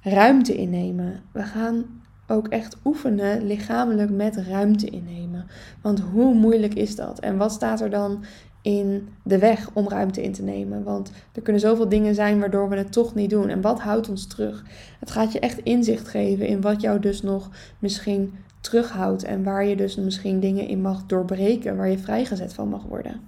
Ruimte 0.00 0.54
innemen. 0.54 1.20
We 1.32 1.42
gaan 1.42 2.01
ook 2.32 2.48
echt 2.48 2.76
oefenen 2.84 3.46
lichamelijk 3.46 4.10
met 4.10 4.36
ruimte 4.36 4.86
innemen. 4.86 5.46
Want 5.80 6.00
hoe 6.00 6.34
moeilijk 6.34 6.74
is 6.74 6.96
dat? 6.96 7.20
En 7.20 7.36
wat 7.36 7.52
staat 7.52 7.80
er 7.80 7.90
dan 7.90 8.24
in 8.62 9.08
de 9.22 9.38
weg 9.38 9.70
om 9.72 9.88
ruimte 9.88 10.22
in 10.22 10.32
te 10.32 10.42
nemen. 10.42 10.82
Want 10.82 11.12
er 11.32 11.42
kunnen 11.42 11.62
zoveel 11.62 11.88
dingen 11.88 12.14
zijn 12.14 12.40
waardoor 12.40 12.68
we 12.68 12.76
het 12.76 12.92
toch 12.92 13.14
niet 13.14 13.30
doen. 13.30 13.48
En 13.48 13.60
wat 13.60 13.80
houdt 13.80 14.08
ons 14.08 14.26
terug? 14.26 14.64
Het 15.00 15.10
gaat 15.10 15.32
je 15.32 15.40
echt 15.40 15.58
inzicht 15.58 16.08
geven 16.08 16.46
in 16.46 16.60
wat 16.60 16.80
jou 16.80 17.00
dus 17.00 17.22
nog 17.22 17.50
misschien 17.78 18.34
terughoudt. 18.60 19.24
En 19.24 19.42
waar 19.42 19.64
je 19.64 19.76
dus 19.76 19.96
misschien 19.96 20.40
dingen 20.40 20.68
in 20.68 20.80
mag 20.80 21.06
doorbreken, 21.06 21.76
waar 21.76 21.88
je 21.88 21.98
vrijgezet 21.98 22.52
van 22.54 22.68
mag 22.68 22.82
worden. 22.82 23.20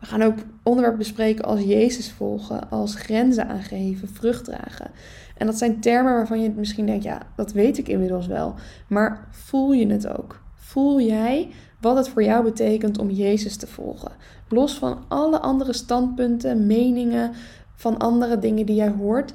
We 0.00 0.06
gaan 0.06 0.22
ook 0.22 0.38
onderwerpen 0.62 0.98
bespreken 0.98 1.44
als 1.44 1.60
Jezus 1.60 2.12
volgen, 2.12 2.70
als 2.70 2.94
grenzen 2.94 3.48
aangeven, 3.48 4.08
vrucht 4.08 4.44
dragen. 4.44 4.90
En 5.36 5.46
dat 5.46 5.58
zijn 5.58 5.80
termen 5.80 6.12
waarvan 6.14 6.42
je 6.42 6.50
misschien 6.56 6.86
denkt, 6.86 7.04
ja, 7.04 7.22
dat 7.36 7.52
weet 7.52 7.78
ik 7.78 7.88
inmiddels 7.88 8.26
wel. 8.26 8.54
Maar 8.88 9.28
voel 9.30 9.72
je 9.72 9.86
het 9.86 10.08
ook? 10.18 10.42
Voel 10.54 11.00
jij 11.00 11.48
wat 11.80 11.96
het 11.96 12.08
voor 12.08 12.22
jou 12.22 12.44
betekent 12.44 12.98
om 12.98 13.10
Jezus 13.10 13.56
te 13.56 13.66
volgen? 13.66 14.12
Los 14.48 14.78
van 14.78 15.04
alle 15.08 15.40
andere 15.40 15.72
standpunten, 15.72 16.66
meningen, 16.66 17.32
van 17.74 17.98
andere 17.98 18.38
dingen 18.38 18.66
die 18.66 18.76
jij 18.76 18.90
hoort. 18.90 19.34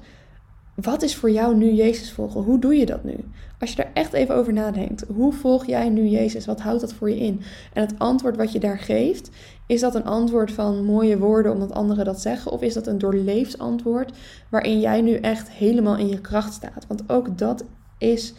Wat 0.76 1.02
is 1.02 1.16
voor 1.16 1.32
jou 1.32 1.56
nu 1.56 1.72
Jezus 1.72 2.12
volgen? 2.12 2.42
Hoe 2.42 2.60
doe 2.60 2.76
je 2.76 2.86
dat 2.86 3.04
nu? 3.04 3.16
Als 3.60 3.70
je 3.70 3.76
daar 3.76 3.92
echt 3.94 4.14
even 4.14 4.36
over 4.36 4.54
nadenkt, 4.54 5.06
hoe 5.16 5.34
volg 5.34 5.66
jij 5.66 5.90
nu 5.90 6.08
Jezus? 6.08 6.46
Wat 6.46 6.62
houdt 6.62 6.82
dat 6.82 6.94
voor 6.94 7.10
je 7.10 7.20
in? 7.20 7.42
En 7.74 7.82
het 7.82 8.00
antwoord 8.00 8.38
wat 8.38 8.52
je 8.52 8.60
daar 8.60 8.80
geeft, 8.80 9.30
is 9.72 9.82
dat 9.82 9.96
een 9.96 10.06
antwoord 10.06 10.52
van 10.52 10.84
mooie 10.84 11.18
woorden 11.18 11.52
omdat 11.52 11.72
anderen 11.74 12.06
dat 12.06 12.22
zeggen? 12.22 12.52
Of 12.52 12.62
is 12.62 12.74
dat 12.74 12.88
een 12.88 12.98
doorleefd 12.98 13.58
antwoord 13.58 14.18
waarin 14.50 14.80
jij 14.80 15.02
nu 15.02 15.16
echt 15.16 15.50
helemaal 15.50 15.98
in 15.98 16.08
je 16.08 16.22
kracht 16.22 16.54
staat? 16.54 16.86
Want 16.88 17.10
ook 17.10 17.38
dat 17.38 17.64
is 17.98 18.34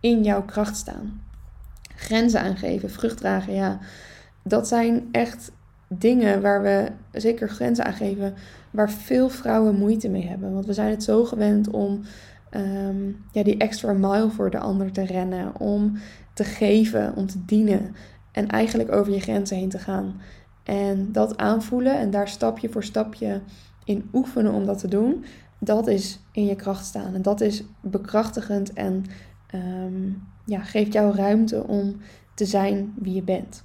in 0.00 0.22
jouw 0.22 0.42
kracht 0.42 0.76
staan. 0.76 1.22
Grenzen 1.94 2.40
aangeven, 2.40 2.90
vrucht 2.90 3.16
dragen, 3.16 3.54
ja. 3.54 3.78
Dat 4.42 4.68
zijn 4.68 5.08
echt 5.12 5.52
dingen 5.88 6.42
waar 6.42 6.62
we 6.62 6.90
zeker 7.12 7.48
grenzen 7.48 7.84
aan 7.84 7.92
geven, 7.92 8.34
waar 8.70 8.90
veel 8.90 9.28
vrouwen 9.28 9.74
moeite 9.74 10.08
mee 10.08 10.28
hebben. 10.28 10.52
Want 10.52 10.66
we 10.66 10.72
zijn 10.72 10.90
het 10.90 11.02
zo 11.02 11.24
gewend 11.24 11.70
om 11.70 12.00
ehm, 12.50 13.08
ja, 13.32 13.42
die 13.42 13.56
extra 13.56 13.92
mile 13.92 14.30
voor 14.30 14.50
de 14.50 14.58
ander 14.58 14.92
te 14.92 15.04
rennen, 15.04 15.60
om 15.60 15.98
te 16.34 16.44
geven, 16.44 17.16
om 17.16 17.26
te 17.26 17.44
dienen 17.44 17.94
en 18.32 18.48
eigenlijk 18.48 18.92
over 18.92 19.12
je 19.12 19.20
grenzen 19.20 19.56
heen 19.56 19.68
te 19.68 19.78
gaan. 19.78 20.20
En 20.64 21.12
dat 21.12 21.36
aanvoelen 21.36 21.98
en 21.98 22.10
daar 22.10 22.28
stapje 22.28 22.68
voor 22.68 22.84
stapje 22.84 23.40
in 23.84 24.08
oefenen 24.12 24.52
om 24.52 24.66
dat 24.66 24.78
te 24.78 24.88
doen, 24.88 25.24
dat 25.58 25.86
is 25.86 26.20
in 26.32 26.46
je 26.46 26.56
kracht 26.56 26.86
staan. 26.86 27.14
En 27.14 27.22
dat 27.22 27.40
is 27.40 27.64
bekrachtigend 27.80 28.72
en 28.72 29.04
um, 29.54 30.22
ja, 30.44 30.60
geeft 30.60 30.92
jou 30.92 31.14
ruimte 31.14 31.66
om 31.66 31.96
te 32.34 32.44
zijn 32.44 32.94
wie 32.96 33.14
je 33.14 33.22
bent. 33.22 33.64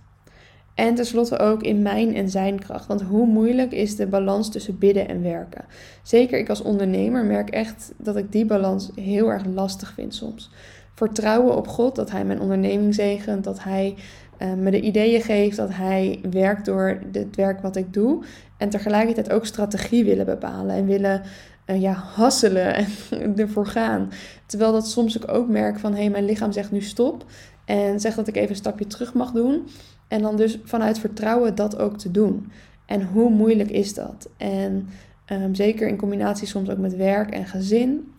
En 0.73 0.95
tenslotte 0.95 1.39
ook 1.39 1.63
in 1.63 1.81
mijn 1.81 2.15
en 2.15 2.29
zijn 2.29 2.59
kracht. 2.59 2.87
Want 2.87 3.01
hoe 3.01 3.27
moeilijk 3.27 3.71
is 3.71 3.95
de 3.95 4.07
balans 4.07 4.51
tussen 4.51 4.77
bidden 4.77 5.07
en 5.07 5.21
werken? 5.21 5.65
Zeker 6.03 6.39
ik 6.39 6.49
als 6.49 6.61
ondernemer 6.61 7.25
merk 7.25 7.49
echt 7.49 7.93
dat 7.97 8.15
ik 8.15 8.31
die 8.31 8.45
balans 8.45 8.89
heel 8.95 9.31
erg 9.31 9.45
lastig 9.45 9.93
vind 9.93 10.15
soms. 10.15 10.51
Vertrouwen 10.99 11.55
op 11.55 11.67
God, 11.67 11.95
dat 11.95 12.11
Hij 12.11 12.25
mijn 12.25 12.41
onderneming 12.41 12.95
zegent, 12.95 13.43
dat 13.43 13.63
Hij 13.63 13.95
uh, 14.39 14.53
me 14.53 14.71
de 14.71 14.81
ideeën 14.81 15.21
geeft, 15.21 15.57
dat 15.57 15.69
Hij 15.71 16.19
werkt 16.31 16.65
door 16.65 16.99
het 17.11 17.35
werk 17.35 17.61
wat 17.61 17.75
ik 17.75 17.93
doe. 17.93 18.23
En 18.57 18.69
tegelijkertijd 18.69 19.31
ook 19.31 19.45
strategie 19.45 20.03
willen 20.03 20.25
bepalen 20.25 20.75
en 20.75 20.85
willen 20.85 21.21
uh, 21.65 21.81
ja, 21.81 21.91
hasselen 21.91 22.75
en 23.11 23.37
ervoor 23.37 23.65
gaan. 23.65 24.11
Terwijl 24.45 24.71
dat 24.71 24.87
soms 24.87 25.15
ik 25.15 25.31
ook 25.31 25.47
merk 25.47 25.79
van 25.79 25.91
hé, 25.91 25.99
hey, 25.99 26.09
mijn 26.09 26.25
lichaam 26.25 26.51
zegt 26.51 26.71
nu 26.71 26.81
stop. 26.81 27.25
En 27.65 27.99
zegt 27.99 28.15
dat 28.15 28.27
ik 28.27 28.35
even 28.35 28.49
een 28.49 28.55
stapje 28.55 28.87
terug 28.87 29.13
mag 29.13 29.31
doen. 29.31 29.67
En 30.07 30.21
dan 30.21 30.35
dus 30.35 30.59
vanuit 30.63 30.99
vertrouwen 30.99 31.55
dat 31.55 31.77
ook 31.77 31.97
te 31.97 32.11
doen. 32.11 32.51
En 32.85 33.07
hoe 33.07 33.29
moeilijk 33.29 33.69
is 33.69 33.93
dat? 33.93 34.29
En 34.37 34.87
um, 35.31 35.55
zeker 35.55 35.87
in 35.87 35.97
combinatie 35.97 36.47
soms 36.47 36.69
ook 36.69 36.77
met 36.77 36.95
werk 36.95 37.29
en 37.29 37.45
gezin. 37.45 38.13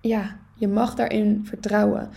Ja, 0.00 0.36
je 0.56 0.68
mag 0.68 0.94
daarin 0.94 1.40
vertrouwen. 1.44 2.08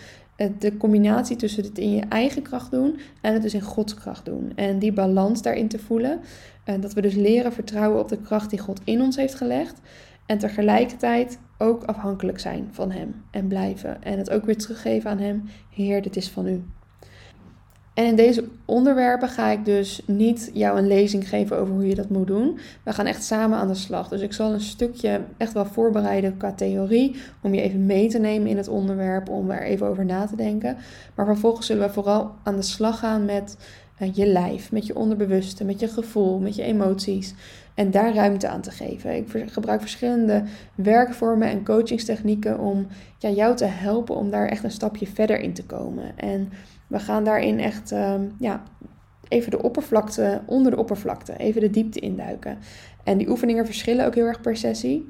De 0.60 0.78
combinatie 0.78 1.36
tussen 1.36 1.64
het 1.64 1.78
in 1.78 1.92
je 1.92 2.04
eigen 2.10 2.42
kracht 2.42 2.72
doen 2.72 3.00
en 3.22 3.34
het 3.34 3.42
dus 3.42 3.54
in 3.54 3.62
Gods 3.62 3.94
kracht 3.94 4.26
doen. 4.26 4.52
En 4.56 4.80
die 4.80 4.94
balans 4.94 5.42
daarin 5.42 5.68
te 5.68 5.80
voelen. 5.80 6.20
En 6.64 6.82
dat 6.82 6.94
we 6.94 7.02
dus 7.02 7.16
leren 7.16 7.54
vertrouwen 7.54 8.00
op 8.00 8.10
de 8.10 8.22
kracht 8.22 8.50
die 8.50 8.60
God 8.60 8.82
in 8.84 9.02
ons 9.02 9.16
heeft 9.16 9.36
gelegd. 9.36 9.80
En 10.26 10.38
tegelijkertijd 10.38 11.40
ook 11.58 11.84
afhankelijk 11.84 12.40
zijn 12.40 12.68
van 12.72 12.92
Hem 12.92 13.24
en 13.32 13.48
blijven. 13.48 14.04
En 14.04 14.18
het 14.18 14.30
ook 14.30 14.46
weer 14.46 14.58
teruggeven 14.58 15.10
aan 15.10 15.20
Hem. 15.20 15.44
Heer, 15.70 16.02
dit 16.02 16.16
is 16.16 16.30
van 16.30 16.48
U. 16.48 16.64
En 18.00 18.06
in 18.06 18.16
deze 18.16 18.48
onderwerpen 18.66 19.30
ga 19.30 19.50
ik 19.50 19.66
dus 19.66 20.02
niet 20.06 20.52
jou 20.54 20.78
een 20.78 20.88
lezing 20.88 21.30
geven 21.30 21.58
over 21.58 21.74
hoe 21.74 21.88
je 21.88 21.96
dat 21.96 22.10
moet 22.10 22.28
doen. 22.28 22.60
We 22.84 22.94
gaan 22.94 23.06
echt 23.06 23.24
samen 23.24 23.58
aan 23.58 23.68
de 23.68 23.76
slag. 23.76 24.08
Dus 24.08 24.22
ik 24.22 24.34
zal 24.34 24.54
een 24.54 24.62
stukje 24.62 25.22
echt 25.38 25.54
wel 25.54 25.66
voorbereiden 25.66 26.38
qua 26.38 26.54
theorie. 26.54 27.16
Om 27.42 27.54
je 27.54 27.62
even 27.62 27.86
mee 27.86 28.10
te 28.10 28.20
nemen 28.20 28.48
in 28.48 28.58
het 28.58 28.68
onderwerp. 28.68 29.30
Om 29.30 29.52
er 29.52 29.64
even 29.64 29.88
over 29.88 30.06
na 30.06 30.26
te 30.26 30.36
denken. 30.36 30.78
Maar 31.16 31.26
vervolgens 31.26 31.66
zullen 31.66 31.88
we 31.88 31.94
vooral 31.94 32.32
aan 32.44 32.56
de 32.56 32.62
slag 32.62 33.00
gaan 33.00 33.26
met 33.26 33.58
uh, 34.02 34.14
je 34.14 34.26
lijf. 34.26 34.72
Met 34.72 34.86
je 34.86 34.96
onderbewuste. 34.96 35.66
Met 35.66 35.80
je 35.80 35.88
gevoel. 35.88 36.40
Met 36.40 36.56
je 36.56 36.64
emoties. 36.64 37.34
En 37.74 37.92
daar 37.92 38.14
ruimte 38.14 38.48
aan 38.48 38.62
te 38.62 38.72
geven. 38.72 39.16
Ik 39.16 39.52
gebruik 39.52 39.82
verschillende 39.82 40.44
werkvormen 40.76 41.50
en 41.50 41.66
coachingstechnieken 41.66 42.60
om 42.60 42.88
ja, 43.18 43.30
jou 43.30 43.56
te 43.56 43.66
helpen 43.66 44.16
om 44.16 44.30
daar 44.30 44.48
echt 44.48 44.64
een 44.64 44.72
stapje 44.72 45.08
verder 45.08 45.40
in 45.40 45.54
te 45.54 45.66
komen. 45.66 46.18
En 46.18 46.52
we 46.90 47.00
gaan 47.00 47.24
daarin 47.24 47.60
echt, 47.60 47.92
um, 47.92 48.32
ja, 48.40 48.64
even 49.28 49.52
de 49.52 49.62
oppervlakte, 49.62 50.42
onder 50.46 50.72
de 50.72 50.78
oppervlakte, 50.78 51.38
even 51.38 51.62
de 51.62 51.70
diepte 51.70 52.00
induiken. 52.00 52.58
En 53.04 53.18
die 53.18 53.30
oefeningen 53.30 53.66
verschillen 53.66 54.06
ook 54.06 54.16
heel 54.16 54.26
erg 54.26 54.42
per 54.42 54.58
sessie. 54.58 55.10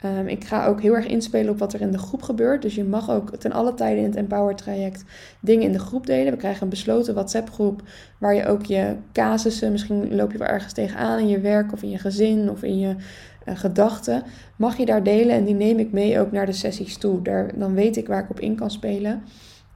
Ehm, 0.00 0.26
ik 0.26 0.44
ga 0.44 0.66
ook 0.66 0.80
heel 0.80 0.94
erg 0.94 1.06
inspelen 1.06 1.50
op 1.50 1.58
wat 1.58 1.72
er 1.72 1.80
in 1.80 1.90
de 1.90 1.98
groep 1.98 2.22
gebeurt. 2.22 2.62
Dus 2.62 2.74
je 2.74 2.84
mag 2.84 3.10
ook 3.10 3.36
ten 3.36 3.52
alle 3.52 3.74
tijde 3.74 4.00
in 4.00 4.06
het 4.06 4.16
Empower 4.16 4.54
traject 4.54 5.04
dingen 5.40 5.66
in 5.66 5.72
de 5.72 5.78
groep 5.78 6.06
delen. 6.06 6.32
We 6.32 6.38
krijgen 6.38 6.62
een 6.62 6.68
besloten 6.68 7.14
WhatsApp 7.14 7.50
groep 7.50 7.82
waar 8.18 8.34
je 8.34 8.46
ook 8.46 8.64
je 8.64 8.96
casussen, 9.12 9.72
misschien 9.72 10.14
loop 10.14 10.32
je 10.32 10.38
wel 10.38 10.48
ergens 10.48 10.72
tegenaan 10.72 11.18
in 11.18 11.28
je 11.28 11.40
werk 11.40 11.72
of 11.72 11.82
in 11.82 11.90
je 11.90 11.98
gezin 11.98 12.50
of 12.50 12.62
in 12.62 12.78
je 12.78 12.94
uh, 13.48 13.56
gedachten. 13.56 14.22
Mag 14.56 14.76
je 14.76 14.86
daar 14.86 15.02
delen 15.02 15.34
en 15.34 15.44
die 15.44 15.54
neem 15.54 15.78
ik 15.78 15.92
mee 15.92 16.20
ook 16.20 16.32
naar 16.32 16.46
de 16.46 16.52
sessies 16.52 16.96
toe. 16.96 17.22
Daar, 17.22 17.58
dan 17.58 17.74
weet 17.74 17.96
ik 17.96 18.06
waar 18.06 18.22
ik 18.22 18.30
op 18.30 18.40
in 18.40 18.56
kan 18.56 18.70
spelen. 18.70 19.22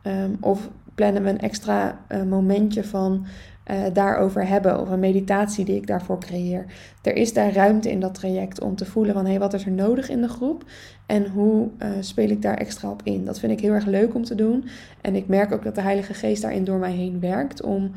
Ehm, 0.03 0.31
of 0.41 0.71
plannen 1.01 1.23
we 1.23 1.29
een 1.29 1.41
extra 1.41 2.01
uh, 2.09 2.23
momentje 2.23 2.85
van 2.85 3.27
uh, 3.71 3.77
daarover 3.93 4.47
hebben 4.47 4.81
of 4.81 4.91
een 4.91 5.01
meditatie 5.01 5.65
die 5.65 5.77
ik 5.77 5.87
daarvoor 5.87 6.21
creëer. 6.21 6.65
Er 7.03 7.17
is 7.17 7.33
daar 7.33 7.53
ruimte 7.53 7.91
in 7.91 8.01
dat 8.01 8.15
traject 8.15 8.61
om 8.61 8.77
te 8.77 8.87
voelen 8.87 9.15
van 9.15 9.25
hé, 9.25 9.31
hey, 9.31 9.39
wat 9.39 9.55
is 9.55 9.65
er 9.65 9.73
nodig 9.73 10.09
in 10.09 10.21
de 10.21 10.29
groep 10.29 10.65
en 11.07 11.29
hoe 11.29 11.69
uh, 11.79 11.89
speel 12.01 12.29
ik 12.29 12.43
daar 12.43 12.57
extra 12.57 12.91
op 12.91 13.01
in. 13.05 13.25
Dat 13.25 13.39
vind 13.39 13.53
ik 13.53 13.61
heel 13.61 13.73
erg 13.73 13.87
leuk 13.87 14.15
om 14.15 14.25
te 14.25 14.35
doen 14.35 14.69
en 15.01 15.15
ik 15.15 15.27
merk 15.27 15.53
ook 15.53 15.63
dat 15.65 15.75
de 15.75 15.81
Heilige 15.81 16.15
Geest 16.15 16.43
daarin 16.43 16.65
door 16.65 16.79
mij 16.79 16.93
heen 16.93 17.21
werkt 17.21 17.63
om 17.63 17.91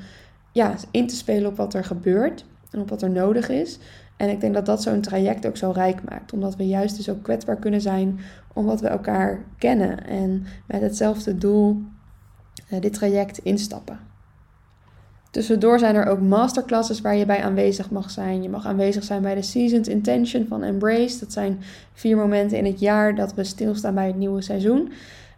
ja, 0.52 0.76
in 0.92 1.08
te 1.08 1.16
spelen 1.16 1.50
op 1.50 1.58
wat 1.58 1.74
er 1.74 1.84
gebeurt 1.84 2.46
en 2.72 2.80
op 2.80 2.90
wat 2.90 3.02
er 3.02 3.12
nodig 3.12 3.50
is. 3.50 3.80
En 4.18 4.30
ik 4.30 4.42
denk 4.42 4.54
dat 4.54 4.66
dat 4.66 4.82
zo'n 4.82 5.02
traject 5.02 5.48
ook 5.48 5.58
zo 5.58 5.72
rijk 5.72 6.04
maakt, 6.10 6.34
omdat 6.34 6.56
we 6.56 6.68
juist 6.68 6.96
dus 6.96 7.10
ook 7.10 7.24
kwetsbaar 7.24 7.58
kunnen 7.58 7.82
zijn 7.82 8.20
omdat 8.54 8.82
we 8.82 8.88
elkaar 8.88 9.44
kennen 9.58 10.08
en 10.08 10.46
met 10.68 10.82
hetzelfde 10.82 11.38
doel 11.38 11.82
dit 12.82 12.94
traject 12.94 13.38
instappen. 13.38 14.00
Tussendoor 15.32 15.80
zijn 15.80 15.96
er 15.96 16.06
ook 16.06 16.22
masterclasses 16.22 17.02
waar 17.02 17.16
je 17.16 17.26
bij 17.26 17.44
aanwezig 17.44 17.90
mag 17.90 18.12
zijn. 18.12 18.42
Je 18.42 18.50
mag 18.50 18.66
aanwezig 18.66 19.04
zijn 19.04 19.22
bij 19.22 19.36
de 19.36 19.42
Seasoned 19.42 19.88
Intention 19.88 20.46
van 20.48 20.64
Embrace. 20.64 21.20
Dat 21.20 21.34
zijn 21.34 21.60
vier 21.94 22.18
momenten 22.18 22.58
in 22.58 22.66
het 22.66 22.80
jaar 22.80 23.16
dat 23.16 23.34
we 23.34 23.44
stilstaan 23.44 23.94
bij 23.94 24.08
het 24.08 24.16
nieuwe 24.16 24.42
seizoen. 24.42 24.92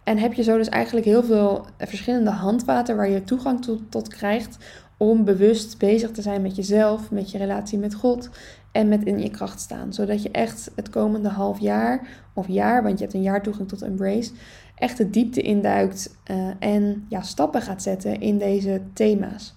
En 0.03 0.17
heb 0.17 0.33
je 0.33 0.43
zo 0.43 0.57
dus 0.57 0.69
eigenlijk 0.69 1.05
heel 1.05 1.23
veel 1.23 1.65
verschillende 1.77 2.29
handvaten 2.29 2.95
waar 2.95 3.09
je 3.09 3.23
toegang 3.23 3.61
tot, 3.61 3.81
tot 3.89 4.07
krijgt 4.07 4.57
om 4.97 5.23
bewust 5.23 5.77
bezig 5.77 6.11
te 6.11 6.21
zijn 6.21 6.41
met 6.41 6.55
jezelf, 6.55 7.11
met 7.11 7.31
je 7.31 7.37
relatie 7.37 7.77
met 7.77 7.93
God 7.93 8.29
en 8.71 8.87
met 8.87 9.03
in 9.03 9.19
je 9.19 9.29
kracht 9.29 9.59
staan. 9.59 9.93
Zodat 9.93 10.23
je 10.23 10.31
echt 10.31 10.71
het 10.75 10.89
komende 10.89 11.29
half 11.29 11.59
jaar 11.59 12.07
of 12.33 12.47
jaar, 12.47 12.83
want 12.83 12.97
je 12.97 13.03
hebt 13.03 13.15
een 13.15 13.21
jaar 13.21 13.43
toegang 13.43 13.67
tot 13.67 13.81
Embrace, 13.81 14.31
echt 14.75 14.97
de 14.97 15.09
diepte 15.09 15.41
induikt 15.41 16.17
uh, 16.31 16.47
en 16.59 17.05
ja, 17.09 17.21
stappen 17.21 17.61
gaat 17.61 17.83
zetten 17.83 18.21
in 18.21 18.37
deze 18.37 18.81
thema's. 18.93 19.55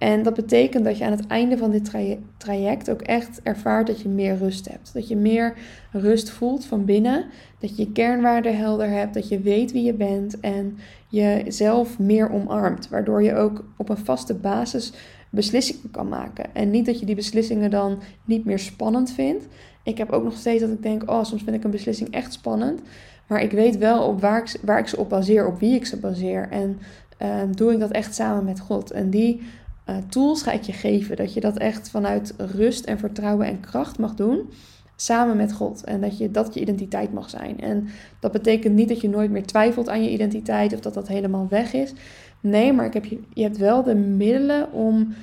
En 0.00 0.22
dat 0.22 0.34
betekent 0.34 0.84
dat 0.84 0.98
je 0.98 1.04
aan 1.04 1.10
het 1.10 1.26
einde 1.26 1.58
van 1.58 1.70
dit 1.70 1.90
traject 2.36 2.90
ook 2.90 3.00
echt 3.00 3.40
ervaart 3.42 3.86
dat 3.86 4.00
je 4.00 4.08
meer 4.08 4.36
rust 4.36 4.68
hebt. 4.68 4.92
Dat 4.94 5.08
je 5.08 5.16
meer 5.16 5.54
rust 5.92 6.30
voelt 6.30 6.64
van 6.64 6.84
binnen. 6.84 7.24
Dat 7.58 7.76
je 7.76 7.82
je 7.82 7.92
kernwaarden 7.92 8.56
helder 8.56 8.88
hebt. 8.88 9.14
Dat 9.14 9.28
je 9.28 9.40
weet 9.40 9.72
wie 9.72 9.84
je 9.84 9.94
bent. 9.94 10.40
En 10.40 10.78
jezelf 11.08 11.98
meer 11.98 12.30
omarmt. 12.30 12.88
Waardoor 12.88 13.22
je 13.22 13.34
ook 13.34 13.64
op 13.76 13.88
een 13.88 13.98
vaste 13.98 14.34
basis 14.34 14.92
beslissingen 15.30 15.90
kan 15.90 16.08
maken. 16.08 16.54
En 16.54 16.70
niet 16.70 16.86
dat 16.86 17.00
je 17.00 17.06
die 17.06 17.14
beslissingen 17.14 17.70
dan 17.70 17.98
niet 18.24 18.44
meer 18.44 18.58
spannend 18.58 19.12
vindt. 19.12 19.46
Ik 19.82 19.98
heb 19.98 20.10
ook 20.10 20.24
nog 20.24 20.36
steeds 20.36 20.60
dat 20.60 20.70
ik 20.70 20.82
denk: 20.82 21.10
oh, 21.10 21.24
soms 21.24 21.42
vind 21.42 21.56
ik 21.56 21.64
een 21.64 21.70
beslissing 21.70 22.10
echt 22.10 22.32
spannend. 22.32 22.80
Maar 23.26 23.42
ik 23.42 23.50
weet 23.50 23.78
wel 23.78 24.02
op 24.06 24.20
waar 24.20 24.38
ik, 24.38 24.60
waar 24.62 24.78
ik 24.78 24.86
ze 24.86 24.96
op 24.96 25.08
baseer, 25.08 25.46
op 25.46 25.58
wie 25.58 25.74
ik 25.74 25.86
ze 25.86 25.96
baseer. 25.96 26.48
En 26.50 26.78
uh, 27.22 27.42
doe 27.54 27.72
ik 27.72 27.78
dat 27.78 27.90
echt 27.90 28.14
samen 28.14 28.44
met 28.44 28.60
God. 28.60 28.90
En 28.90 29.10
die 29.10 29.40
uh, 29.88 29.96
tools 30.08 30.42
ga 30.42 30.52
ik 30.52 30.62
je 30.62 30.72
geven. 30.72 31.16
Dat 31.16 31.34
je 31.34 31.40
dat 31.40 31.56
echt 31.56 31.90
vanuit 31.90 32.34
rust 32.36 32.84
en 32.84 32.98
vertrouwen 32.98 33.46
en 33.46 33.60
kracht 33.60 33.98
mag 33.98 34.14
doen. 34.14 34.50
Samen 34.96 35.36
met 35.36 35.52
God. 35.52 35.84
En 35.84 36.00
dat 36.00 36.18
je, 36.18 36.30
dat 36.30 36.54
je 36.54 36.60
identiteit 36.60 37.12
mag 37.12 37.30
zijn. 37.30 37.60
En 37.60 37.88
dat 38.20 38.32
betekent 38.32 38.74
niet 38.74 38.88
dat 38.88 39.00
je 39.00 39.08
nooit 39.08 39.30
meer 39.30 39.46
twijfelt 39.46 39.88
aan 39.88 40.02
je 40.02 40.10
identiteit. 40.10 40.72
Of 40.72 40.80
dat 40.80 40.94
dat 40.94 41.08
helemaal 41.08 41.46
weg 41.48 41.72
is. 41.72 41.92
Nee, 42.40 42.72
maar 42.72 42.86
ik 42.86 42.94
heb 42.94 43.04
je, 43.04 43.20
je 43.34 43.42
hebt 43.42 43.56
wel 43.56 43.82
de 43.82 43.94
middelen 43.94 44.72
om 44.72 45.14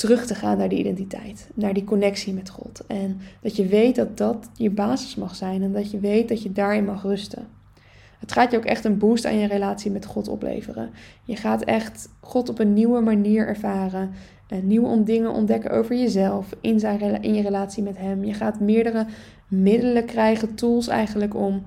terug 0.00 0.26
te 0.26 0.34
gaan 0.34 0.58
naar 0.58 0.68
die 0.68 0.78
identiteit. 0.78 1.48
Naar 1.54 1.74
die 1.74 1.84
connectie 1.84 2.32
met 2.32 2.50
God. 2.50 2.84
En 2.86 3.20
dat 3.42 3.56
je 3.56 3.66
weet 3.66 3.96
dat 3.96 4.16
dat 4.16 4.48
je 4.54 4.70
basis 4.70 5.14
mag 5.14 5.36
zijn. 5.36 5.62
En 5.62 5.72
dat 5.72 5.90
je 5.90 5.98
weet 5.98 6.28
dat 6.28 6.42
je 6.42 6.52
daarin 6.52 6.84
mag 6.84 7.02
rusten. 7.02 7.46
Het 8.18 8.32
gaat 8.32 8.50
je 8.50 8.56
ook 8.56 8.64
echt 8.64 8.84
een 8.84 8.98
boost 8.98 9.24
aan 9.24 9.38
je 9.38 9.46
relatie 9.46 9.90
met 9.90 10.06
God 10.06 10.28
opleveren. 10.28 10.90
Je 11.24 11.36
gaat 11.36 11.62
echt 11.62 12.08
God 12.20 12.48
op 12.48 12.58
een 12.58 12.72
nieuwe 12.72 13.00
manier 13.00 13.46
ervaren. 13.46 14.10
En 14.46 14.66
nieuwe 14.66 15.02
dingen 15.02 15.32
ontdekken 15.32 15.70
over 15.70 15.96
jezelf 15.96 16.56
in, 16.60 16.80
zijn, 16.80 17.22
in 17.22 17.34
je 17.34 17.42
relatie 17.42 17.82
met 17.82 17.98
Hem. 17.98 18.24
Je 18.24 18.34
gaat 18.34 18.60
meerdere 18.60 19.06
middelen 19.48 20.04
krijgen, 20.04 20.54
tools 20.54 20.88
eigenlijk 20.88 21.34
om 21.34 21.62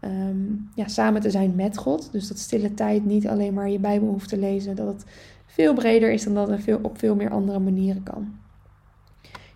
ehm, 0.00 0.54
ja, 0.74 0.88
samen 0.88 1.20
te 1.20 1.30
zijn 1.30 1.54
met 1.54 1.76
God. 1.76 2.08
Dus 2.12 2.28
dat 2.28 2.38
stille 2.38 2.74
tijd 2.74 3.04
niet 3.04 3.28
alleen 3.28 3.54
maar 3.54 3.70
je 3.70 3.78
Bijbel 3.78 4.08
hoeft 4.08 4.28
te 4.28 4.38
lezen. 4.38 4.76
Dat 4.76 4.86
het 4.86 5.04
veel 5.56 5.74
breder 5.74 6.12
is 6.12 6.24
dan 6.24 6.34
dat 6.34 6.48
het 6.48 6.62
veel, 6.62 6.78
op 6.82 6.98
veel 6.98 7.14
meer 7.14 7.30
andere 7.30 7.58
manieren 7.58 8.02
kan. 8.02 8.34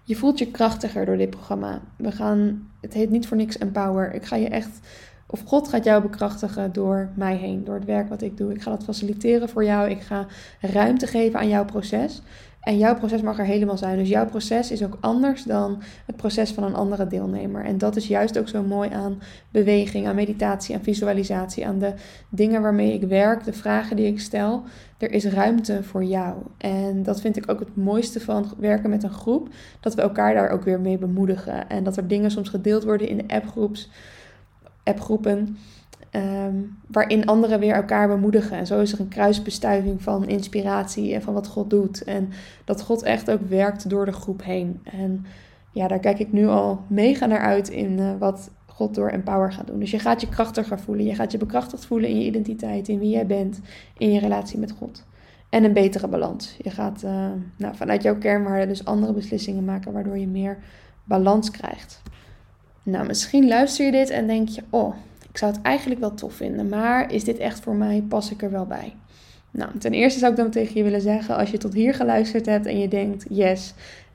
Je 0.02 0.16
voelt 0.16 0.38
je 0.38 0.50
krachtiger 0.50 1.06
door 1.06 1.16
dit 1.16 1.30
programma. 1.30 1.80
We 1.96 2.12
gaan, 2.12 2.70
het 2.80 2.92
heet 2.92 3.10
niet 3.10 3.26
voor 3.26 3.36
niks 3.36 3.58
Empower. 3.58 4.14
Ik 4.14 4.24
ga 4.24 4.36
je 4.36 4.48
echt 4.48 4.80
of 5.26 5.42
God 5.44 5.68
gaat 5.68 5.84
jou 5.84 6.02
bekrachtigen 6.02 6.72
door 6.72 7.08
mij 7.16 7.36
heen, 7.36 7.64
door 7.64 7.74
het 7.74 7.84
werk 7.84 8.08
wat 8.08 8.22
ik 8.22 8.36
doe. 8.36 8.52
Ik 8.54 8.62
ga 8.62 8.70
dat 8.70 8.84
faciliteren 8.84 9.48
voor 9.48 9.64
jou. 9.64 9.90
Ik 9.90 10.00
ga 10.00 10.26
ruimte 10.60 11.06
geven 11.06 11.38
aan 11.38 11.48
jouw 11.48 11.64
proces. 11.64 12.22
En 12.60 12.78
jouw 12.78 12.94
proces 12.94 13.22
mag 13.22 13.38
er 13.38 13.44
helemaal 13.44 13.78
zijn. 13.78 13.98
Dus 13.98 14.08
jouw 14.08 14.26
proces 14.26 14.70
is 14.70 14.84
ook 14.84 14.98
anders 15.00 15.44
dan 15.44 15.82
het 16.06 16.16
proces 16.16 16.50
van 16.50 16.64
een 16.64 16.74
andere 16.74 17.06
deelnemer. 17.06 17.64
En 17.64 17.78
dat 17.78 17.96
is 17.96 18.06
juist 18.06 18.38
ook 18.38 18.48
zo 18.48 18.62
mooi 18.62 18.90
aan 18.90 19.22
beweging, 19.50 20.06
aan 20.06 20.14
meditatie, 20.14 20.74
aan 20.74 20.82
visualisatie, 20.82 21.66
aan 21.66 21.78
de 21.78 21.94
dingen 22.28 22.62
waarmee 22.62 22.92
ik 22.92 23.02
werk, 23.02 23.44
de 23.44 23.52
vragen 23.52 23.96
die 23.96 24.06
ik 24.06 24.20
stel. 24.20 24.62
Er 24.98 25.12
is 25.12 25.24
ruimte 25.24 25.82
voor 25.82 26.04
jou. 26.04 26.36
En 26.56 27.02
dat 27.02 27.20
vind 27.20 27.36
ik 27.36 27.50
ook 27.50 27.60
het 27.60 27.76
mooiste 27.76 28.20
van 28.20 28.52
werken 28.58 28.90
met 28.90 29.02
een 29.02 29.10
groep. 29.10 29.48
Dat 29.80 29.94
we 29.94 30.02
elkaar 30.02 30.34
daar 30.34 30.50
ook 30.50 30.64
weer 30.64 30.80
mee 30.80 30.98
bemoedigen. 30.98 31.68
En 31.68 31.84
dat 31.84 31.96
er 31.96 32.08
dingen 32.08 32.30
soms 32.30 32.48
gedeeld 32.48 32.84
worden 32.84 33.08
in 33.08 33.16
de 33.16 33.34
appgroeps 33.34 33.90
appgroepen. 34.84 35.56
Um, 36.12 36.78
waarin 36.86 37.26
anderen 37.26 37.60
weer 37.60 37.74
elkaar 37.74 38.08
bemoedigen. 38.08 38.56
En 38.56 38.66
zo 38.66 38.80
is 38.80 38.92
er 38.92 39.00
een 39.00 39.08
kruisbestuiving 39.08 40.02
van 40.02 40.28
inspiratie 40.28 41.14
en 41.14 41.22
van 41.22 41.34
wat 41.34 41.46
God 41.46 41.70
doet. 41.70 42.04
En 42.04 42.30
dat 42.64 42.82
God 42.82 43.02
echt 43.02 43.30
ook 43.30 43.48
werkt 43.48 43.90
door 43.90 44.04
de 44.04 44.12
groep 44.12 44.44
heen. 44.44 44.80
En 44.84 45.24
ja, 45.72 45.88
daar 45.88 45.98
kijk 45.98 46.18
ik 46.18 46.32
nu 46.32 46.46
al 46.46 46.80
mega 46.86 47.26
naar 47.26 47.40
uit 47.40 47.68
in 47.68 47.98
uh, 47.98 48.10
wat 48.18 48.50
God 48.66 48.94
door 48.94 49.08
Empower 49.08 49.52
gaat 49.52 49.66
doen. 49.66 49.78
Dus 49.78 49.90
je 49.90 49.98
gaat 49.98 50.20
je 50.20 50.28
krachtiger 50.28 50.80
voelen. 50.80 51.04
Je 51.04 51.14
gaat 51.14 51.32
je 51.32 51.38
bekrachtigd 51.38 51.84
voelen 51.84 52.08
in 52.08 52.18
je 52.18 52.26
identiteit, 52.26 52.88
in 52.88 52.98
wie 52.98 53.10
jij 53.10 53.26
bent, 53.26 53.60
in 53.98 54.12
je 54.12 54.20
relatie 54.20 54.58
met 54.58 54.72
God. 54.72 55.04
En 55.48 55.64
een 55.64 55.72
betere 55.72 56.08
balans. 56.08 56.56
Je 56.62 56.70
gaat 56.70 57.02
uh, 57.04 57.26
nou, 57.56 57.76
vanuit 57.76 58.02
jouw 58.02 58.18
kernwaarden 58.18 58.68
dus 58.68 58.84
andere 58.84 59.12
beslissingen 59.12 59.64
maken, 59.64 59.92
waardoor 59.92 60.18
je 60.18 60.26
meer 60.26 60.58
balans 61.04 61.50
krijgt. 61.50 62.02
Nou, 62.82 63.06
misschien 63.06 63.48
luister 63.48 63.84
je 63.84 63.92
dit 63.92 64.10
en 64.10 64.26
denk 64.26 64.48
je: 64.48 64.62
Oh, 64.70 64.94
zou 65.38 65.52
het 65.52 65.62
eigenlijk 65.62 66.00
wel 66.00 66.14
tof 66.14 66.34
vinden, 66.34 66.68
maar 66.68 67.12
is 67.12 67.24
dit 67.24 67.38
echt 67.38 67.60
voor 67.60 67.74
mij? 67.74 68.04
Pas 68.08 68.30
ik 68.30 68.42
er 68.42 68.50
wel 68.50 68.66
bij? 68.66 68.94
Nou, 69.50 69.78
ten 69.78 69.92
eerste 69.92 70.18
zou 70.18 70.30
ik 70.30 70.36
dan 70.36 70.50
tegen 70.50 70.76
je 70.76 70.82
willen 70.82 71.00
zeggen: 71.00 71.36
als 71.36 71.50
je 71.50 71.58
tot 71.58 71.74
hier 71.74 71.94
geluisterd 71.94 72.46
hebt 72.46 72.66
en 72.66 72.78
je 72.78 72.88
denkt: 72.88 73.26
Yes, 73.28 73.74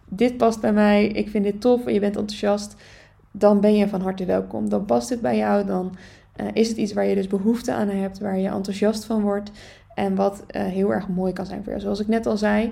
dit 0.09 0.37
past 0.37 0.61
bij 0.61 0.73
mij, 0.73 1.07
ik 1.07 1.29
vind 1.29 1.43
dit 1.43 1.61
tof 1.61 1.85
en 1.85 1.93
je 1.93 1.99
bent 1.99 2.17
enthousiast, 2.17 2.75
dan 3.31 3.59
ben 3.59 3.75
je 3.75 3.87
van 3.87 4.01
harte 4.01 4.25
welkom. 4.25 4.69
Dan 4.69 4.85
past 4.85 5.09
het 5.09 5.21
bij 5.21 5.37
jou, 5.37 5.65
dan 5.65 5.95
uh, 6.41 6.47
is 6.53 6.67
het 6.67 6.77
iets 6.77 6.93
waar 6.93 7.05
je 7.05 7.15
dus 7.15 7.27
behoefte 7.27 7.73
aan 7.73 7.89
hebt, 7.89 8.19
waar 8.19 8.37
je 8.37 8.47
enthousiast 8.47 9.05
van 9.05 9.21
wordt 9.21 9.51
en 9.95 10.15
wat 10.15 10.43
uh, 10.55 10.63
heel 10.63 10.93
erg 10.93 11.07
mooi 11.07 11.33
kan 11.33 11.45
zijn 11.45 11.59
voor 11.63 11.69
jou. 11.69 11.81
Zoals 11.81 11.99
ik 11.99 12.07
net 12.07 12.25
al 12.25 12.37
zei, 12.37 12.71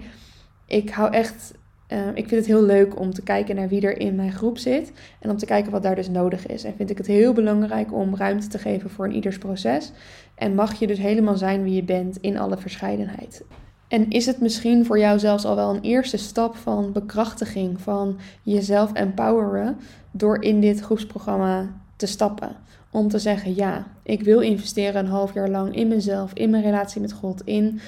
ik 0.66 0.90
hou 0.90 1.14
echt 1.14 1.54
Ehm, 1.88 2.10
ik 2.10 2.28
vind 2.28 2.32
het 2.32 2.46
heel 2.46 2.64
leuk 2.64 3.00
om 3.00 3.14
te 3.14 3.22
kijken 3.22 3.56
naar 3.56 3.68
wie 3.68 3.82
er 3.82 4.00
in 4.00 4.16
mijn 4.16 4.32
groep 4.32 4.58
zit 4.58 4.92
en 5.20 5.30
om 5.30 5.38
te 5.38 5.46
kijken 5.46 5.72
wat 5.72 5.84
daar 5.84 5.96
dus 5.96 6.10
nodig 6.10 6.48
is. 6.48 6.64
En 6.64 6.74
vind 6.76 6.90
ik 6.90 6.98
het 6.98 7.08
heel 7.08 7.34
belangrijk 7.34 7.94
om 7.94 8.16
ruimte 8.16 8.48
te 8.48 8.58
geven 8.58 8.90
voor 8.90 9.06
een 9.06 9.16
ieders 9.16 9.38
proces. 9.38 9.92
En 10.36 10.56
mag 10.56 10.74
je 10.74 10.88
dus 10.88 10.98
helemaal 10.98 11.38
zijn 11.38 11.64
wie 11.64 11.74
je 11.74 11.84
bent 11.84 12.18
in 12.18 12.38
alle 12.38 12.58
verscheidenheid. 12.58 13.44
En 13.88 14.10
is 14.10 14.26
het 14.26 14.42
misschien 14.42 14.86
voor 14.86 15.00
jou 15.00 15.20
zelfs 15.20 15.46
al 15.46 15.56
wel 15.56 15.76
een 15.76 15.82
eerste 15.82 16.18
stap 16.18 16.56
van 16.56 16.92
bekrachtiging, 16.92 17.82
van 17.82 18.20
jezelf 18.42 18.94
empoweren 18.94 19.78
door 20.12 20.44
in 20.44 20.62
dit 20.62 20.80
groepsprogramma 20.80 21.70
te 21.96 22.06
stappen? 22.06 22.56
Om 22.92 23.08
te 23.08 23.20
zeggen, 23.20 23.56
ja, 23.56 23.88
ik 24.04 24.24
wil 24.24 24.40
investeren 24.40 25.06
een 25.06 25.12
half 25.12 25.34
jaar 25.34 25.50
lang 25.50 25.76
in 25.76 25.88
mezelf, 25.88 26.34
in 26.34 26.50
mijn 26.50 26.64
relatie 26.64 27.02
met 27.02 27.14
God, 27.14 27.42
in 27.46 27.80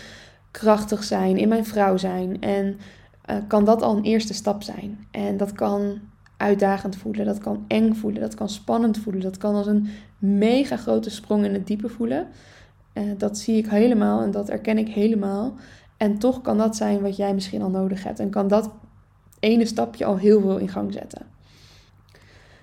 krachtig 0.51 1.03
zijn, 1.03 1.38
in 1.38 1.49
mijn 1.49 1.65
vrouw 1.65 1.97
zijn. 1.97 2.41
En 2.41 2.79
uh, 3.30 3.36
kan 3.48 3.66
dat 3.66 3.82
al 3.82 3.98
een 3.98 4.04
eerste 4.04 4.34
stap 4.34 4.64
zijn. 4.64 5.08
En 5.12 5.38
dat 5.38 5.52
kan 5.52 6.00
uitdagend 6.38 6.96
voelen, 6.96 7.26
dat 7.26 7.38
kan 7.38 7.66
eng 7.68 7.94
voelen, 7.94 8.22
dat 8.22 8.34
kan 8.34 8.50
spannend 8.50 8.98
voelen, 8.98 9.22
dat 9.22 9.38
kan 9.38 9.56
als 9.56 9.68
een 9.68 9.88
mega 10.18 10.78
grote 10.78 11.10
sprong 11.10 11.46
in 11.46 11.54
het 11.54 11.68
diepe 11.68 11.90
voelen. 11.90 12.28
Uh, 12.94 13.04
dat 13.18 13.38
zie 13.38 13.58
ik 13.58 13.68
helemaal 13.68 14.22
en 14.22 14.32
dat 14.32 14.50
erken 14.50 14.78
ik 14.78 14.88
helemaal. 14.88 15.54
En 15.98 16.18
toch 16.18 16.42
kan 16.42 16.58
dat 16.58 16.76
zijn 16.76 17.02
wat 17.02 17.16
jij 17.16 17.34
misschien 17.34 17.62
al 17.62 17.70
nodig 17.70 18.04
hebt. 18.04 18.20
En 18.20 18.30
kan 18.30 18.48
dat 18.48 18.70
ene 19.40 19.66
stapje 19.66 20.06
al 20.06 20.18
heel 20.18 20.42
veel 20.42 20.58
in 20.58 20.70
gang 20.70 20.94
zetten. 20.94 21.26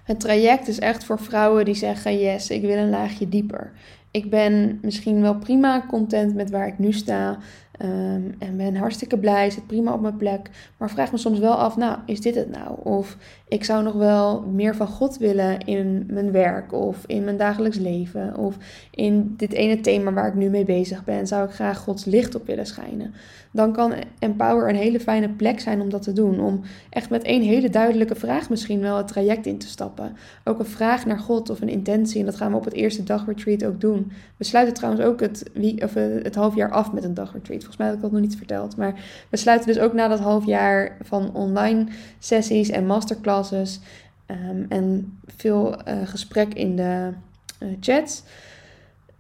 Het 0.05 0.21
traject 0.21 0.69
is 0.69 0.79
echt 0.79 1.05
voor 1.05 1.19
vrouwen 1.19 1.65
die 1.65 1.75
zeggen: 1.75 2.19
Yes, 2.19 2.51
ik 2.51 2.63
wil 2.63 2.77
een 2.77 2.91
laagje 2.91 3.29
dieper. 3.29 3.73
Ik 4.11 4.31
ben 4.31 4.79
misschien 4.83 5.21
wel 5.21 5.35
prima 5.35 5.85
content 5.89 6.35
met 6.35 6.51
waar 6.51 6.67
ik 6.67 6.79
nu 6.79 6.93
sta. 6.93 7.39
Ehm, 7.83 8.23
en 8.39 8.57
ben 8.57 8.77
hartstikke 8.77 9.19
blij, 9.19 9.51
zit 9.51 9.67
prima 9.67 9.93
op 9.93 10.01
mijn 10.01 10.17
plek. 10.17 10.51
Maar 10.77 10.91
vraag 10.91 11.13
me 11.13 11.19
soms 11.19 11.39
wel 11.39 11.55
af, 11.55 11.77
nou, 11.77 11.99
is 12.07 12.21
dit 12.21 12.35
het 12.35 12.51
nou? 12.51 12.77
Of 12.83 13.17
ik 13.49 13.65
zou 13.65 13.83
nog 13.83 13.95
wel 13.95 14.41
meer 14.41 14.77
van 14.77 14.87
God 14.87 15.19
willen 15.19 15.59
in 15.59 16.07
mijn 16.11 16.33
werk 16.33 16.73
of 16.73 17.05
in 17.07 17.25
mijn 17.25 17.37
dagelijks 17.37 17.79
leven. 17.79 18.37
Of 18.37 18.57
in 18.91 19.35
dit 19.37 19.53
ene 19.53 19.81
thema 19.81 20.13
waar 20.13 20.29
ik 20.29 20.35
nu 20.35 20.49
mee 20.49 20.65
bezig 20.65 21.05
ben, 21.05 21.27
zou 21.27 21.45
ik 21.45 21.55
graag 21.55 21.79
Gods 21.79 22.05
licht 22.05 22.35
op 22.35 22.47
willen 22.47 22.67
schijnen. 22.67 23.15
Dan 23.51 23.73
kan 23.73 23.93
Empower 24.19 24.69
een 24.69 24.75
hele 24.75 25.01
fijne 25.01 25.29
plek 25.29 25.61
zijn 25.61 25.81
om 25.81 25.91
dat 25.91 26.03
te 26.03 26.13
doen. 26.13 26.41
Om 26.41 26.61
echt 26.91 27.11
met 27.11 27.23
één 27.23 27.43
hele 27.43 27.71
duidelijke 27.71 28.15
vraag 28.15 28.51
misschien 28.51 28.81
wel 28.81 28.97
het 28.97 29.09
traject 29.09 29.47
in 29.47 29.59
te 29.59 29.67
stappen. 29.67 30.17
Ook 30.45 30.59
een 30.59 30.67
vraag 30.67 31.07
naar 31.07 31.19
God 31.19 31.51
of 31.51 31.61
een 31.61 31.69
intentie. 31.69 32.21
En 32.21 32.27
dat 32.27 32.37
gaan 32.37 32.51
we 32.51 32.57
op 32.57 32.65
het 32.65 32.75
eerste 32.75 33.03
dagretreat 33.03 33.65
ook 33.65 33.81
doen. 33.81 34.13
We 34.37 34.45
sluiten 34.45 34.75
trouwens 34.75 35.05
ook 35.05 35.21
het, 35.21 35.51
of 35.79 35.97
eh, 35.97 36.05
het 36.23 36.35
half 36.35 36.55
jaar 36.55 36.71
af 36.71 36.93
met 36.93 37.05
een 37.05 37.15
dagretreat. 37.15 37.65
Volgens 37.75 37.77
mij 37.77 37.87
heb 37.87 37.97
ik 37.97 38.03
dat 38.03 38.13
nog 38.13 38.31
niet 38.31 38.37
verteld. 38.37 38.77
Maar 38.77 38.95
we 39.29 39.37
sluiten 39.37 39.67
dus 39.67 39.79
ook 39.79 39.93
na 39.93 40.09
dat 40.09 40.19
half 40.19 40.47
jaar 40.47 40.97
van 41.01 41.35
online 41.35 41.87
sessies 42.19 42.69
en 42.69 42.87
masterclasses. 42.87 43.81
Um, 44.27 44.67
en 44.69 45.19
veel 45.27 45.89
uh, 45.89 45.95
gesprek 46.05 46.55
in 46.55 46.77
de 46.77 47.13
uh, 47.61 47.69
chats. 47.81 48.23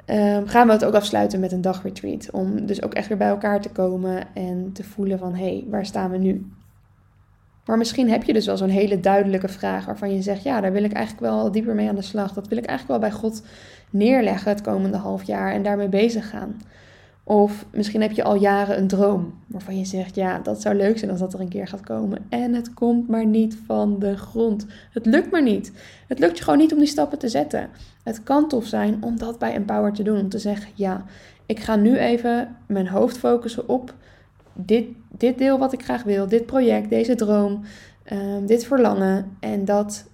Um, 0.07 0.47
gaan 0.47 0.67
we 0.67 0.73
het 0.73 0.85
ook 0.85 0.95
afsluiten 0.95 1.41
met 1.41 1.53
een 1.53 1.61
dagretreat. 1.61 2.31
Om 2.31 2.67
dus 2.67 2.83
ook 2.83 2.95
echt 2.95 3.09
weer 3.09 3.17
bij 3.17 3.29
elkaar 3.29 3.61
te 3.61 3.69
komen 3.69 4.23
en 4.35 4.71
te 4.73 4.85
voelen 4.85 5.19
van 5.19 5.35
hé, 5.35 5.45
hey, 5.45 5.65
waar 5.69 5.87
staan 5.87 6.11
we 6.11 6.19
nu? 6.19 6.51
Maar 7.65 7.79
misschien 7.79 8.11
heb 8.11 8.23
je 8.23 8.33
dus 8.33 8.47
wel 8.47 8.57
zo'n 8.57 8.69
hele 8.69 9.01
duidelijke 9.01 9.49
vraag 9.49 9.85
waarvan 9.85 10.15
je 10.15 10.23
zegt, 10.23 10.43
ja, 10.43 10.61
daar 10.61 10.73
wil 10.73 10.85
ik 10.85 10.93
eigenlijk 10.93 11.27
wel 11.27 11.53
dieper 11.53 11.75
mee 11.75 11.89
aan 11.89 11.95
de 11.95 12.03
slag. 12.03 12.33
Dat 12.33 12.49
wil 12.49 12.59
ik 12.59 12.67
eigenlijk 12.67 13.01
wel 13.01 13.11
bij 13.11 13.19
God 13.19 13.43
neerleggen 13.91 14.53
het 14.53 14.61
komende 14.61 14.97
half 14.97 15.23
jaar 15.23 15.53
en 15.53 15.63
daarmee 15.63 15.89
bezig 15.89 16.31
gaan. 16.31 16.61
Of 17.25 17.67
misschien 17.73 18.01
heb 18.01 18.13
je 18.13 18.25
al 18.25 18.35
jaren 18.35 18.79
een 18.79 18.87
droom 18.87 19.35
waarvan 19.47 19.79
je 19.79 19.85
zegt: 19.85 20.15
Ja, 20.15 20.39
dat 20.39 20.61
zou 20.61 20.75
leuk 20.75 20.99
zijn 20.99 21.11
als 21.11 21.21
dat 21.21 21.35
er 21.35 21.41
een 21.41 21.49
keer 21.49 21.67
gaat 21.67 21.81
komen. 21.81 22.19
En 22.29 22.55
het 22.55 22.75
komt 22.75 23.09
maar 23.09 23.27
niet 23.27 23.59
van 23.67 23.99
de 23.99 24.17
grond. 24.17 24.67
Het 24.91 25.07
lukt 25.07 25.31
maar 25.31 25.43
niet. 25.43 25.73
Het 26.09 26.19
lukt 26.19 26.39
je 26.39 26.45
gewoon 26.45 26.59
niet 26.59 26.73
om 26.73 26.79
die 26.79 26.87
stappen 26.87 27.19
te 27.19 27.29
zetten. 27.29 27.69
Het 28.03 28.23
kan 28.23 28.49
tof 28.49 28.67
zijn 28.67 29.03
om 29.03 29.19
dat 29.19 29.39
bij 29.39 29.55
Empower 29.55 29.93
te 29.93 30.03
doen. 30.03 30.21
Om 30.21 30.29
te 30.29 30.39
zeggen: 30.39 30.71
Ja, 30.75 31.05
ik 31.47 31.61
ga 31.61 31.77
nu 31.77 31.97
even 31.97 32.57
mijn 32.67 32.89
hoofd 32.89 33.19
focussen 33.19 33.69
op 33.69 33.95
dit, 34.55 34.87
dit 35.11 35.39
deel 35.39 35.59
wat 35.59 35.73
ik 35.73 35.85
graag 35.85 36.03
wil, 36.03 36.29
dit 36.29 36.47
project, 36.47 36.91
deze 36.91 37.15
droom, 37.15 37.63
ehm, 38.05 38.47
dit 38.47 38.65
verlangen. 38.65 39.37
En 39.41 39.65
dat 39.65 40.11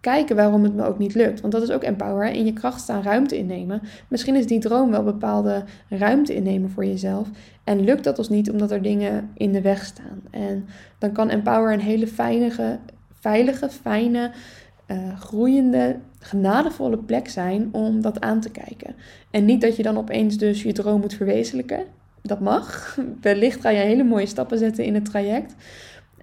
kijken 0.00 0.36
waarom 0.36 0.62
het 0.62 0.74
me 0.74 0.86
ook 0.86 0.98
niet 0.98 1.14
lukt. 1.14 1.40
Want 1.40 1.52
dat 1.52 1.62
is 1.62 1.70
ook 1.70 1.82
empower. 1.82 2.32
In 2.32 2.44
je 2.44 2.52
kracht 2.52 2.80
staan, 2.80 3.02
ruimte 3.02 3.38
innemen. 3.38 3.82
Misschien 4.08 4.36
is 4.36 4.46
die 4.46 4.60
droom 4.60 4.90
wel 4.90 5.04
bepaalde 5.04 5.64
ruimte 5.88 6.34
innemen 6.34 6.70
voor 6.70 6.84
jezelf. 6.84 7.28
En 7.64 7.84
lukt 7.84 8.04
dat 8.04 8.18
ons 8.18 8.28
niet 8.28 8.50
omdat 8.50 8.70
er 8.70 8.82
dingen 8.82 9.30
in 9.34 9.52
de 9.52 9.60
weg 9.60 9.84
staan. 9.84 10.20
En 10.30 10.66
dan 10.98 11.12
kan 11.12 11.30
empower 11.30 11.72
een 11.72 11.80
hele 11.80 12.06
fijne, 12.06 12.78
veilige, 13.20 13.68
fijne, 13.68 14.30
uh, 14.86 15.18
groeiende, 15.18 15.96
genadevolle 16.18 16.98
plek 16.98 17.28
zijn 17.28 17.68
om 17.72 18.00
dat 18.00 18.20
aan 18.20 18.40
te 18.40 18.50
kijken. 18.50 18.94
En 19.30 19.44
niet 19.44 19.60
dat 19.60 19.76
je 19.76 19.82
dan 19.82 19.98
opeens 19.98 20.36
dus 20.36 20.62
je 20.62 20.72
droom 20.72 21.00
moet 21.00 21.14
verwezenlijken. 21.14 21.84
Dat 22.22 22.40
mag. 22.40 22.96
Wellicht 23.20 23.60
ga 23.60 23.70
je 23.70 23.78
hele 23.78 24.04
mooie 24.04 24.26
stappen 24.26 24.58
zetten 24.58 24.84
in 24.84 24.94
het 24.94 25.04
traject. 25.04 25.54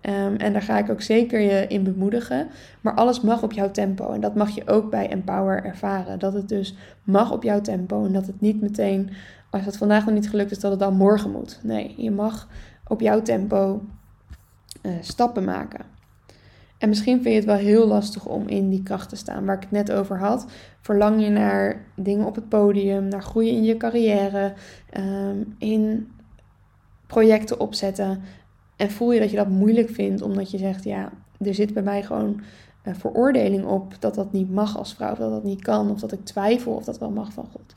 Ehm, 0.02 0.36
en 0.36 0.54
daar 0.54 0.62
ga 0.62 0.78
ik 0.78 0.90
ook 0.90 1.02
zeker 1.02 1.40
je 1.40 1.68
in 1.68 1.84
bemoedigen. 1.84 2.48
Maar 2.82 2.94
alles 2.94 3.22
mag 3.22 3.44
op 3.44 3.52
jouw 3.52 3.72
tempo. 3.72 4.12
En 4.12 4.22
dat 4.22 4.36
mag 4.36 4.50
je 4.50 4.68
ook 4.68 4.90
bij 4.90 5.10
Empower 5.10 5.64
ervaren. 5.64 6.20
Dat 6.20 6.34
het 6.34 6.50
dus 6.50 6.76
mag 7.04 7.32
op 7.32 7.44
jouw 7.44 7.62
tempo. 7.62 8.06
En 8.06 8.14
dat 8.14 8.28
het 8.28 8.42
niet 8.42 8.62
meteen, 8.62 9.10
als 9.50 9.66
het 9.66 9.78
vandaag 9.78 10.06
nog 10.06 10.14
niet 10.14 10.30
gelukt 10.30 10.52
is, 10.52 10.60
dat 10.60 10.72
het 10.72 10.80
dan 10.80 10.96
morgen 10.96 11.32
moet. 11.32 11.60
Nee, 11.64 11.94
je 11.98 12.12
mag 12.12 12.48
op 12.88 13.02
jouw 13.02 13.22
tempo 13.22 13.82
uh, 14.82 14.92
stappen 15.02 15.44
maken. 15.44 15.96
En 16.78 16.90
misschien 16.90 17.22
vind 17.22 17.34
je 17.34 17.40
het 17.40 17.46
wel 17.46 17.56
heel 17.56 17.88
lastig 17.88 18.26
om 18.26 18.48
in 18.48 18.70
die 18.70 18.84
kracht 18.84 19.10
te 19.10 19.16
staan, 19.16 19.46
waar 19.46 19.56
ik 19.56 19.62
het 19.62 19.72
net 19.72 19.92
over 19.92 20.20
had. 20.20 20.46
Verlang 20.82 21.24
je 21.24 21.30
naar 21.30 21.86
dingen 21.96 22.26
op 22.26 22.36
het 22.36 22.50
podium, 22.50 23.08
naar 23.08 23.24
groeien 23.24 23.54
in 23.54 23.64
je 23.64 23.78
carrière, 23.78 24.54
um, 24.98 25.56
in 25.58 26.12
projecten 27.08 27.60
opzetten, 27.60 28.22
en 28.78 28.92
voel 28.92 29.12
je 29.12 29.20
dat 29.20 29.30
je 29.30 29.36
dat 29.36 29.50
moeilijk 29.50 29.90
vindt, 29.90 30.22
omdat 30.22 30.52
je 30.52 30.58
zegt, 30.58 30.84
ja, 30.84 31.12
er 31.40 31.54
zit 31.54 31.74
bij 31.74 31.84
mij 31.84 32.04
gewoon 32.04 32.42
uh, 32.84 32.94
veroordeling 32.94 33.66
op 33.66 33.96
dat 34.00 34.16
dat 34.16 34.32
niet 34.32 34.52
mag 34.52 34.78
als 34.78 34.94
vrouw, 34.94 35.12
of 35.12 35.18
dat 35.18 35.32
dat 35.32 35.44
niet 35.44 35.62
kan, 35.62 35.92
of 35.92 36.00
dat 36.00 36.12
ik 36.12 36.26
twijfel 36.26 36.72
of 36.74 36.84
dat 36.84 37.00
wel 37.00 37.10
mag 37.10 37.34
van 37.34 37.48
God. 37.52 37.72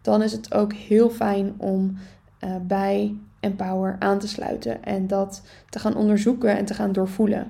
Dan 0.00 0.22
is 0.22 0.32
het 0.32 0.54
ook 0.54 0.72
heel 0.72 1.10
fijn 1.10 1.54
om 1.56 1.96
uh, 2.44 2.56
bij 2.62 3.14
Empower 3.40 3.96
aan 3.98 4.18
te 4.18 4.28
sluiten 4.28 4.84
en 4.84 5.06
dat 5.06 5.42
te 5.68 5.78
gaan 5.78 5.96
onderzoeken 5.96 6.56
en 6.56 6.64
te 6.64 6.74
gaan 6.74 6.92
doorvoelen. 6.92 7.46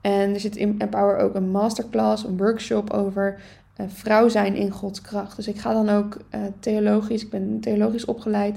En 0.00 0.34
er 0.34 0.40
zit 0.40 0.56
in 0.56 0.74
Empower 0.78 1.16
ook 1.16 1.34
een 1.34 1.50
masterclass, 1.50 2.24
een 2.24 2.36
workshop 2.36 2.90
over 2.90 3.40
uh, 3.80 3.86
vrouw 3.88 4.28
zijn 4.28 4.54
in 4.54 4.70
Gods 4.70 5.00
kracht. 5.00 5.36
Dus 5.36 5.48
ik 5.48 5.58
ga 5.58 5.72
dan 5.72 5.88
ook 5.88 6.16
theologisch, 6.60 7.22
ik 7.22 7.30
ben 7.30 7.60
theologisch 7.60 8.04
opgeleid, 8.04 8.56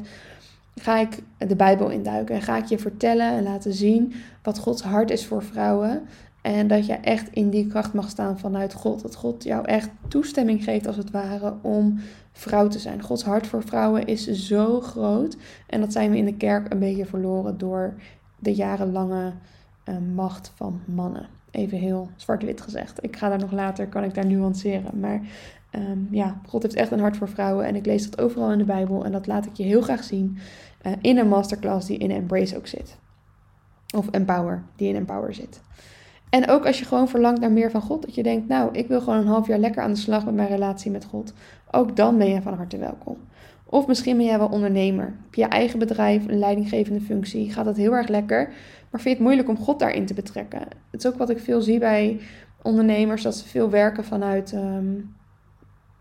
ga 0.76 0.98
ik 0.98 1.24
de 1.38 1.56
Bijbel 1.56 1.90
induiken 1.90 2.36
en 2.36 2.42
ga 2.42 2.58
ik 2.58 2.66
je 2.66 2.80
vertellen 2.80 3.32
en 3.32 3.44
laten 3.44 3.74
zien 3.74 4.14
wat 4.44 4.60
Gods 4.60 4.82
hart 4.82 5.10
is 5.10 5.26
voor 5.26 5.44
vrouwen. 5.44 6.08
En 6.42 6.68
dat 6.68 6.86
je 6.86 6.94
echt 6.94 7.30
in 7.32 7.50
die 7.50 7.68
kracht 7.68 7.94
mag 7.94 8.10
staan 8.10 8.40
vanuit 8.40 8.74
God. 8.74 9.02
Dat 9.02 9.16
God 9.16 9.44
jou 9.44 9.66
echt 9.66 9.90
toestemming 10.08 10.64
geeft, 10.64 10.88
als 10.88 10.98
het 10.98 11.12
ware, 11.12 11.54
om 11.62 12.00
vrouw 12.32 12.68
te 12.68 12.80
zijn. 12.80 13.02
Gods 13.02 13.24
hart 13.24 13.48
voor 13.48 13.64
vrouwen 13.64 14.06
is 14.06 14.28
zo 14.28 14.82
groot. 14.82 15.38
En 15.68 15.80
dat 15.80 15.92
zijn 15.92 16.12
we 16.12 16.18
in 16.18 16.26
de 16.26 16.38
kerk 16.38 16.72
een 16.72 16.80
beetje 16.80 17.06
verloren 17.06 17.58
door 17.58 17.94
de 18.40 18.54
jarenlange 18.54 19.34
uh, 19.86 19.96
macht 20.16 20.52
van 20.56 20.82
mannen. 20.86 21.28
Even 21.52 21.78
heel 21.78 22.10
zwart-wit 22.16 22.62
gezegd. 22.62 23.04
Ik 23.04 23.16
ga 23.16 23.30
daar 23.30 23.40
nog 23.40 23.52
later, 23.52 23.88
kan 23.88 24.04
ik 24.04 24.14
daar 24.14 24.26
nuanceren. 24.26 25.00
Maar 25.00 25.22
um, 25.76 26.08
ja, 26.12 26.42
God 26.48 26.64
heeft 26.64 26.76
echt 26.76 26.92
een 26.92 27.00
hart 27.00 27.18
voor 27.18 27.30
vrouwen. 27.30 27.66
En 27.66 27.76
ik 27.76 27.86
lees 27.86 28.10
dat 28.10 28.22
overal 28.22 28.52
in 28.52 28.58
de 28.58 28.64
Bijbel. 28.64 29.06
En 29.06 29.12
dat 29.12 29.28
laat 29.28 29.46
ik 29.46 29.54
je 29.54 29.64
heel 29.64 29.82
graag 29.82 30.04
zien 30.04 30.38
uh, 30.86 30.92
in 31.02 31.18
een 31.18 31.28
masterclass 31.28 31.88
die 31.88 31.98
in 31.98 32.12
Embrace 32.12 32.58
ook 32.58 32.68
zit. 32.68 32.98
Of 33.96 34.10
Empower, 34.10 34.64
die 34.76 34.90
in 34.90 34.96
Empower 34.96 35.34
zit. 35.34 35.62
En 36.30 36.48
ook 36.50 36.66
als 36.66 36.80
je 36.80 36.86
gewoon 36.86 37.08
verlangt 37.08 37.42
naar 37.42 37.52
meer 37.52 37.72
van 37.72 37.82
God. 37.82 38.02
Dat 38.02 38.16
je 38.16 38.24
denkt, 38.24 38.48
nou, 38.48 38.70
ik 38.72 38.88
wil 38.88 39.02
gewoon 39.02 39.20
een 39.20 39.28
half 39.28 39.48
jaar 39.48 39.60
lekker 39.60 39.84
aan 39.84 39.92
de 39.92 40.00
slag 40.00 40.26
met 40.26 40.34
mijn 40.34 40.48
relatie 40.48 40.92
met 40.92 41.06
God. 41.06 41.34
Ook 41.72 41.96
dan 41.96 42.18
ben 42.18 42.30
je 42.30 42.42
van 42.42 42.54
harte 42.54 42.78
welkom. 42.78 43.18
Of 43.66 43.88
misschien 43.88 44.18
ben 44.18 44.26
jij 44.26 44.38
wel 44.38 44.48
ondernemer. 44.48 45.06
Heb 45.06 45.36
je 45.36 45.46
eigen 45.46 45.80
bedrijf, 45.80 46.28
een 46.28 46.40
leidinggevende 46.40 47.02
functie. 47.02 47.52
Gaat 47.52 47.66
dat 47.66 47.78
heel 47.78 47.94
erg 47.94 48.08
lekker. 48.08 48.54
Maar 48.92 49.02
vind 49.02 49.04
je 49.04 49.10
het 49.10 49.20
moeilijk 49.20 49.50
om 49.50 49.66
God 49.66 49.80
daarin 49.80 50.06
te 50.06 50.14
betrekken? 50.14 50.60
Het 50.92 51.04
is 51.04 51.08
ook 51.08 51.18
wat 51.18 51.30
ik 51.30 51.40
veel 51.40 51.62
zie 51.62 51.80
bij 51.80 52.20
ondernemers. 52.62 53.22
Dat 53.22 53.36
ze 53.36 53.48
veel 53.48 53.70
werken 53.70 54.04
vanuit 54.04 54.52
um, 54.52 55.16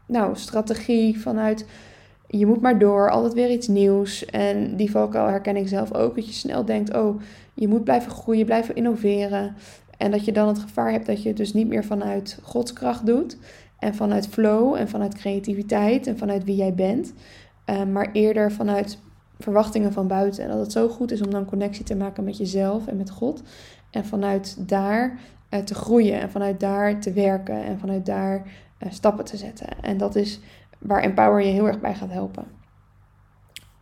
nou, 0.07 0.37
strategie. 0.37 1.20
Vanuit 1.20 1.66
je 2.26 2.46
moet 2.46 2.61
maar 2.61 2.79
door, 2.79 3.11
altijd 3.11 3.33
weer 3.33 3.50
iets 3.50 3.68
nieuws. 3.68 4.24
En 4.24 4.76
die 4.76 4.90
valkuil 4.90 5.26
herken 5.26 5.57
ik 5.57 5.68
zelf 5.68 5.94
ook. 5.94 6.14
Dat 6.14 6.26
je 6.26 6.33
snel 6.33 6.64
denkt, 6.64 6.94
oh, 6.94 7.20
je 7.55 7.68
moet 7.68 7.85
blijven 7.85 8.11
groeien, 8.11 8.44
blijven 8.44 8.74
innoveren. 8.74 9.55
En 9.96 10.11
dat 10.11 10.24
je 10.24 10.33
dan 10.33 10.48
het 10.48 10.59
gevaar 10.59 10.90
hebt 10.90 11.07
dat 11.07 11.22
je 11.22 11.29
het 11.29 11.37
dus 11.37 11.53
niet 11.53 11.68
meer 11.68 11.85
vanuit 11.85 12.38
godskracht 12.42 13.07
doet. 13.07 13.37
En 13.79 13.94
vanuit 13.94 14.29
flow 14.29 14.74
en 14.74 14.88
vanuit 14.88 15.14
creativiteit 15.14 16.07
en 16.07 16.18
vanuit 16.18 16.44
wie 16.44 16.57
jij 16.57 16.74
bent. 16.74 17.12
Uh, 17.66 17.85
maar 17.85 18.11
eerder 18.12 18.53
vanuit 18.53 18.98
verwachtingen 19.40 19.92
van 19.92 20.07
buiten. 20.07 20.44
En 20.44 20.50
dat 20.50 20.59
het 20.59 20.72
zo 20.72 20.88
goed 20.88 21.11
is 21.11 21.22
om 21.22 21.31
dan 21.31 21.44
connectie 21.44 21.85
te 21.85 21.96
maken 21.96 22.24
met 22.24 22.37
jezelf 22.37 22.87
en 22.87 22.96
met 22.96 23.11
God. 23.11 23.42
En 23.90 24.05
vanuit 24.05 24.68
daar 24.68 25.18
uh, 25.50 25.61
te 25.61 25.74
groeien 25.74 26.20
en 26.20 26.31
vanuit 26.31 26.61
daar 26.61 27.00
te 27.00 27.12
werken 27.12 27.64
en 27.64 27.79
vanuit 27.79 28.07
daar 28.07 28.42
uh, 28.79 28.90
stappen 28.90 29.24
te 29.24 29.37
zetten. 29.37 29.68
En 29.83 29.96
dat 29.96 30.16
is 30.16 30.40
waar 30.79 31.03
Empower 31.03 31.40
je 31.40 31.53
heel 31.53 31.66
erg 31.66 31.81
bij 31.81 31.94
gaat 31.94 32.11
helpen. 32.11 32.44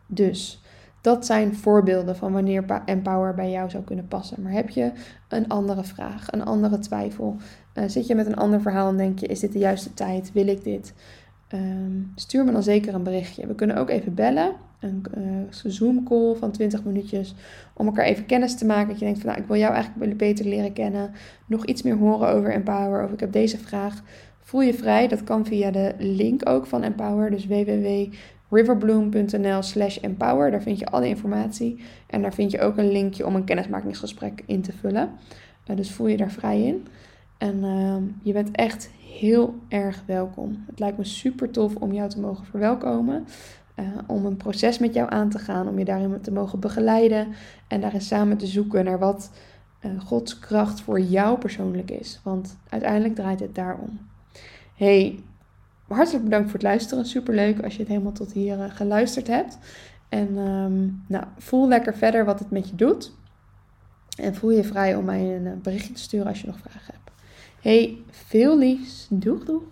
Dus 0.07 0.63
dat 1.01 1.27
zijn 1.27 1.55
voorbeelden 1.55 2.17
van 2.17 2.33
wanneer 2.33 2.83
Empower 2.85 3.35
bij 3.35 3.51
jou 3.51 3.71
zou 3.71 3.85
kunnen 3.85 4.09
passen. 4.09 4.43
Maar 4.43 4.53
heb 4.53 4.69
je 4.69 4.93
een 5.29 5.49
andere 5.49 5.85
vraag, 5.85 6.33
een 6.33 6.45
andere 6.45 6.79
twijfel? 6.79 7.37
Uh, 7.75 7.85
zit 7.87 8.07
je 8.07 8.15
met 8.15 8.27
een 8.27 8.37
ander 8.37 8.61
verhaal 8.61 8.89
en 8.89 8.97
denk 8.97 9.19
je: 9.19 9.27
is 9.27 9.41
dit 9.41 9.53
de 9.53 9.59
juiste 9.59 9.95
tijd? 9.95 10.33
Wil 10.33 10.47
ik 10.47 10.65
dit? 10.65 10.95
Um, 11.55 12.13
stuur 12.15 12.45
me 12.45 12.53
dan 12.53 12.63
zeker 12.63 12.95
een 12.95 13.03
berichtje. 13.03 13.47
We 13.47 13.55
kunnen 13.55 13.77
ook 13.77 13.89
even 13.89 14.15
bellen. 14.15 14.53
Een 14.81 15.05
uh, 15.19 15.25
Zoom 15.51 16.05
call 16.05 16.35
van 16.35 16.51
20 16.51 16.85
minuutjes. 16.85 17.35
Om 17.75 17.87
elkaar 17.87 18.05
even 18.05 18.27
kennis 18.27 18.57
te 18.57 18.67
maken. 18.67 18.89
Dat 18.89 18.99
je 18.99 19.05
denkt 19.05 19.21
van 19.21 19.29
nou, 19.29 19.41
ik 19.41 19.49
wil 19.49 19.57
jou 19.57 19.75
eigenlijk 19.75 20.17
beter 20.17 20.45
leren 20.45 20.73
kennen. 20.73 21.11
Nog 21.47 21.67
iets 21.67 21.83
meer 21.83 21.97
horen 21.97 22.29
over 22.29 22.53
Empower. 22.53 23.05
Of 23.05 23.13
ik 23.13 23.21
heb 23.21 23.33
deze 23.33 23.59
vraag 23.59 24.03
voel 24.49 24.61
je 24.61 24.75
vrij. 24.75 25.09
Dat 25.09 25.25
kan 25.25 25.47
via 25.47 25.71
de 25.71 25.95
link 25.99 26.49
ook 26.49 26.67
van 26.67 26.83
Empower. 26.83 27.31
Dus 27.31 27.47
www.riverbloom.nl 27.47 29.63
slash 29.63 29.97
empower. 29.97 30.51
Daar 30.51 30.63
vind 30.63 30.79
je 30.79 30.87
alle 30.87 31.09
informatie. 31.09 31.81
En 32.07 32.23
daar 32.23 32.35
vind 32.35 32.51
je 32.51 32.61
ook 32.61 32.77
een 32.77 32.93
linkje 32.93 33.27
om 33.27 33.35
een 33.35 33.45
kennismakingsgesprek 33.45 34.43
in 34.47 34.63
te 34.63 34.73
vullen. 34.73 35.11
Uh, 35.71 35.77
dus 35.77 35.91
voel 35.91 36.07
je 36.07 36.17
daar 36.17 36.31
vrij 36.31 36.63
in. 36.63 36.87
En 37.39 37.65
ehm, 37.65 38.03
je 38.23 38.33
bent 38.33 38.51
echt 38.51 38.91
heel 39.19 39.55
erg 39.69 40.03
welkom. 40.07 40.65
Het 40.67 40.79
lijkt 40.79 40.99
me 40.99 41.05
super 41.05 41.51
tof 41.51 41.77
om 41.77 41.93
jou 41.93 42.09
te 42.09 42.21
mogen 42.21 42.47
verwelkomen. 42.47 43.27
Uh, 43.79 43.85
om 44.07 44.27
een 44.27 44.37
proces 44.37 44.79
met 44.79 44.95
jou 44.95 45.11
aan 45.11 45.29
te 45.29 45.39
gaan, 45.39 45.69
om 45.69 45.79
je 45.79 45.85
daarin 45.85 46.21
te 46.21 46.33
mogen 46.33 46.61
begeleiden 46.61 47.29
en 47.69 47.81
daarin 47.81 48.01
samen 48.01 48.37
te 48.37 48.47
zoeken 48.47 48.85
naar 48.85 48.99
wat 48.99 49.31
uh, 49.83 50.01
Gods 50.01 50.39
kracht 50.39 50.81
voor 50.81 51.01
jou 51.01 51.39
persoonlijk 51.39 51.91
is. 51.91 52.21
Want 52.25 52.57
uiteindelijk 52.69 53.15
draait 53.15 53.41
het 53.41 53.55
daarom. 53.55 53.99
Hey, 54.75 55.25
hartelijk 55.89 56.25
bedankt 56.25 56.47
voor 56.47 56.59
het 56.59 56.69
luisteren. 56.69 57.07
Super 57.07 57.35
leuk 57.35 57.63
als 57.63 57.73
je 57.73 57.79
het 57.79 57.89
helemaal 57.89 58.13
tot 58.13 58.33
hier 58.33 58.59
uh, 58.59 58.65
geluisterd 58.69 59.27
hebt. 59.27 59.59
En 60.09 60.37
um, 60.37 61.05
nou, 61.09 61.25
voel 61.37 61.69
lekker 61.69 61.97
verder 61.97 62.25
wat 62.25 62.39
het 62.39 62.51
met 62.51 62.69
je 62.69 62.75
doet. 62.77 63.13
En 64.21 64.35
voel 64.35 64.51
je 64.51 64.65
vrij 64.65 64.95
om 64.95 65.05
mij 65.05 65.37
een 65.37 65.61
berichtje 65.63 65.93
te 65.93 66.01
sturen 66.01 66.27
als 66.27 66.41
je 66.41 66.47
nog 66.47 66.59
vragen 66.59 66.95
hebt. 66.95 67.11
Hey, 67.61 67.99
veel 68.11 68.59
liefs. 68.59 69.07
Doeg 69.11 69.45
doeg. 69.45 69.63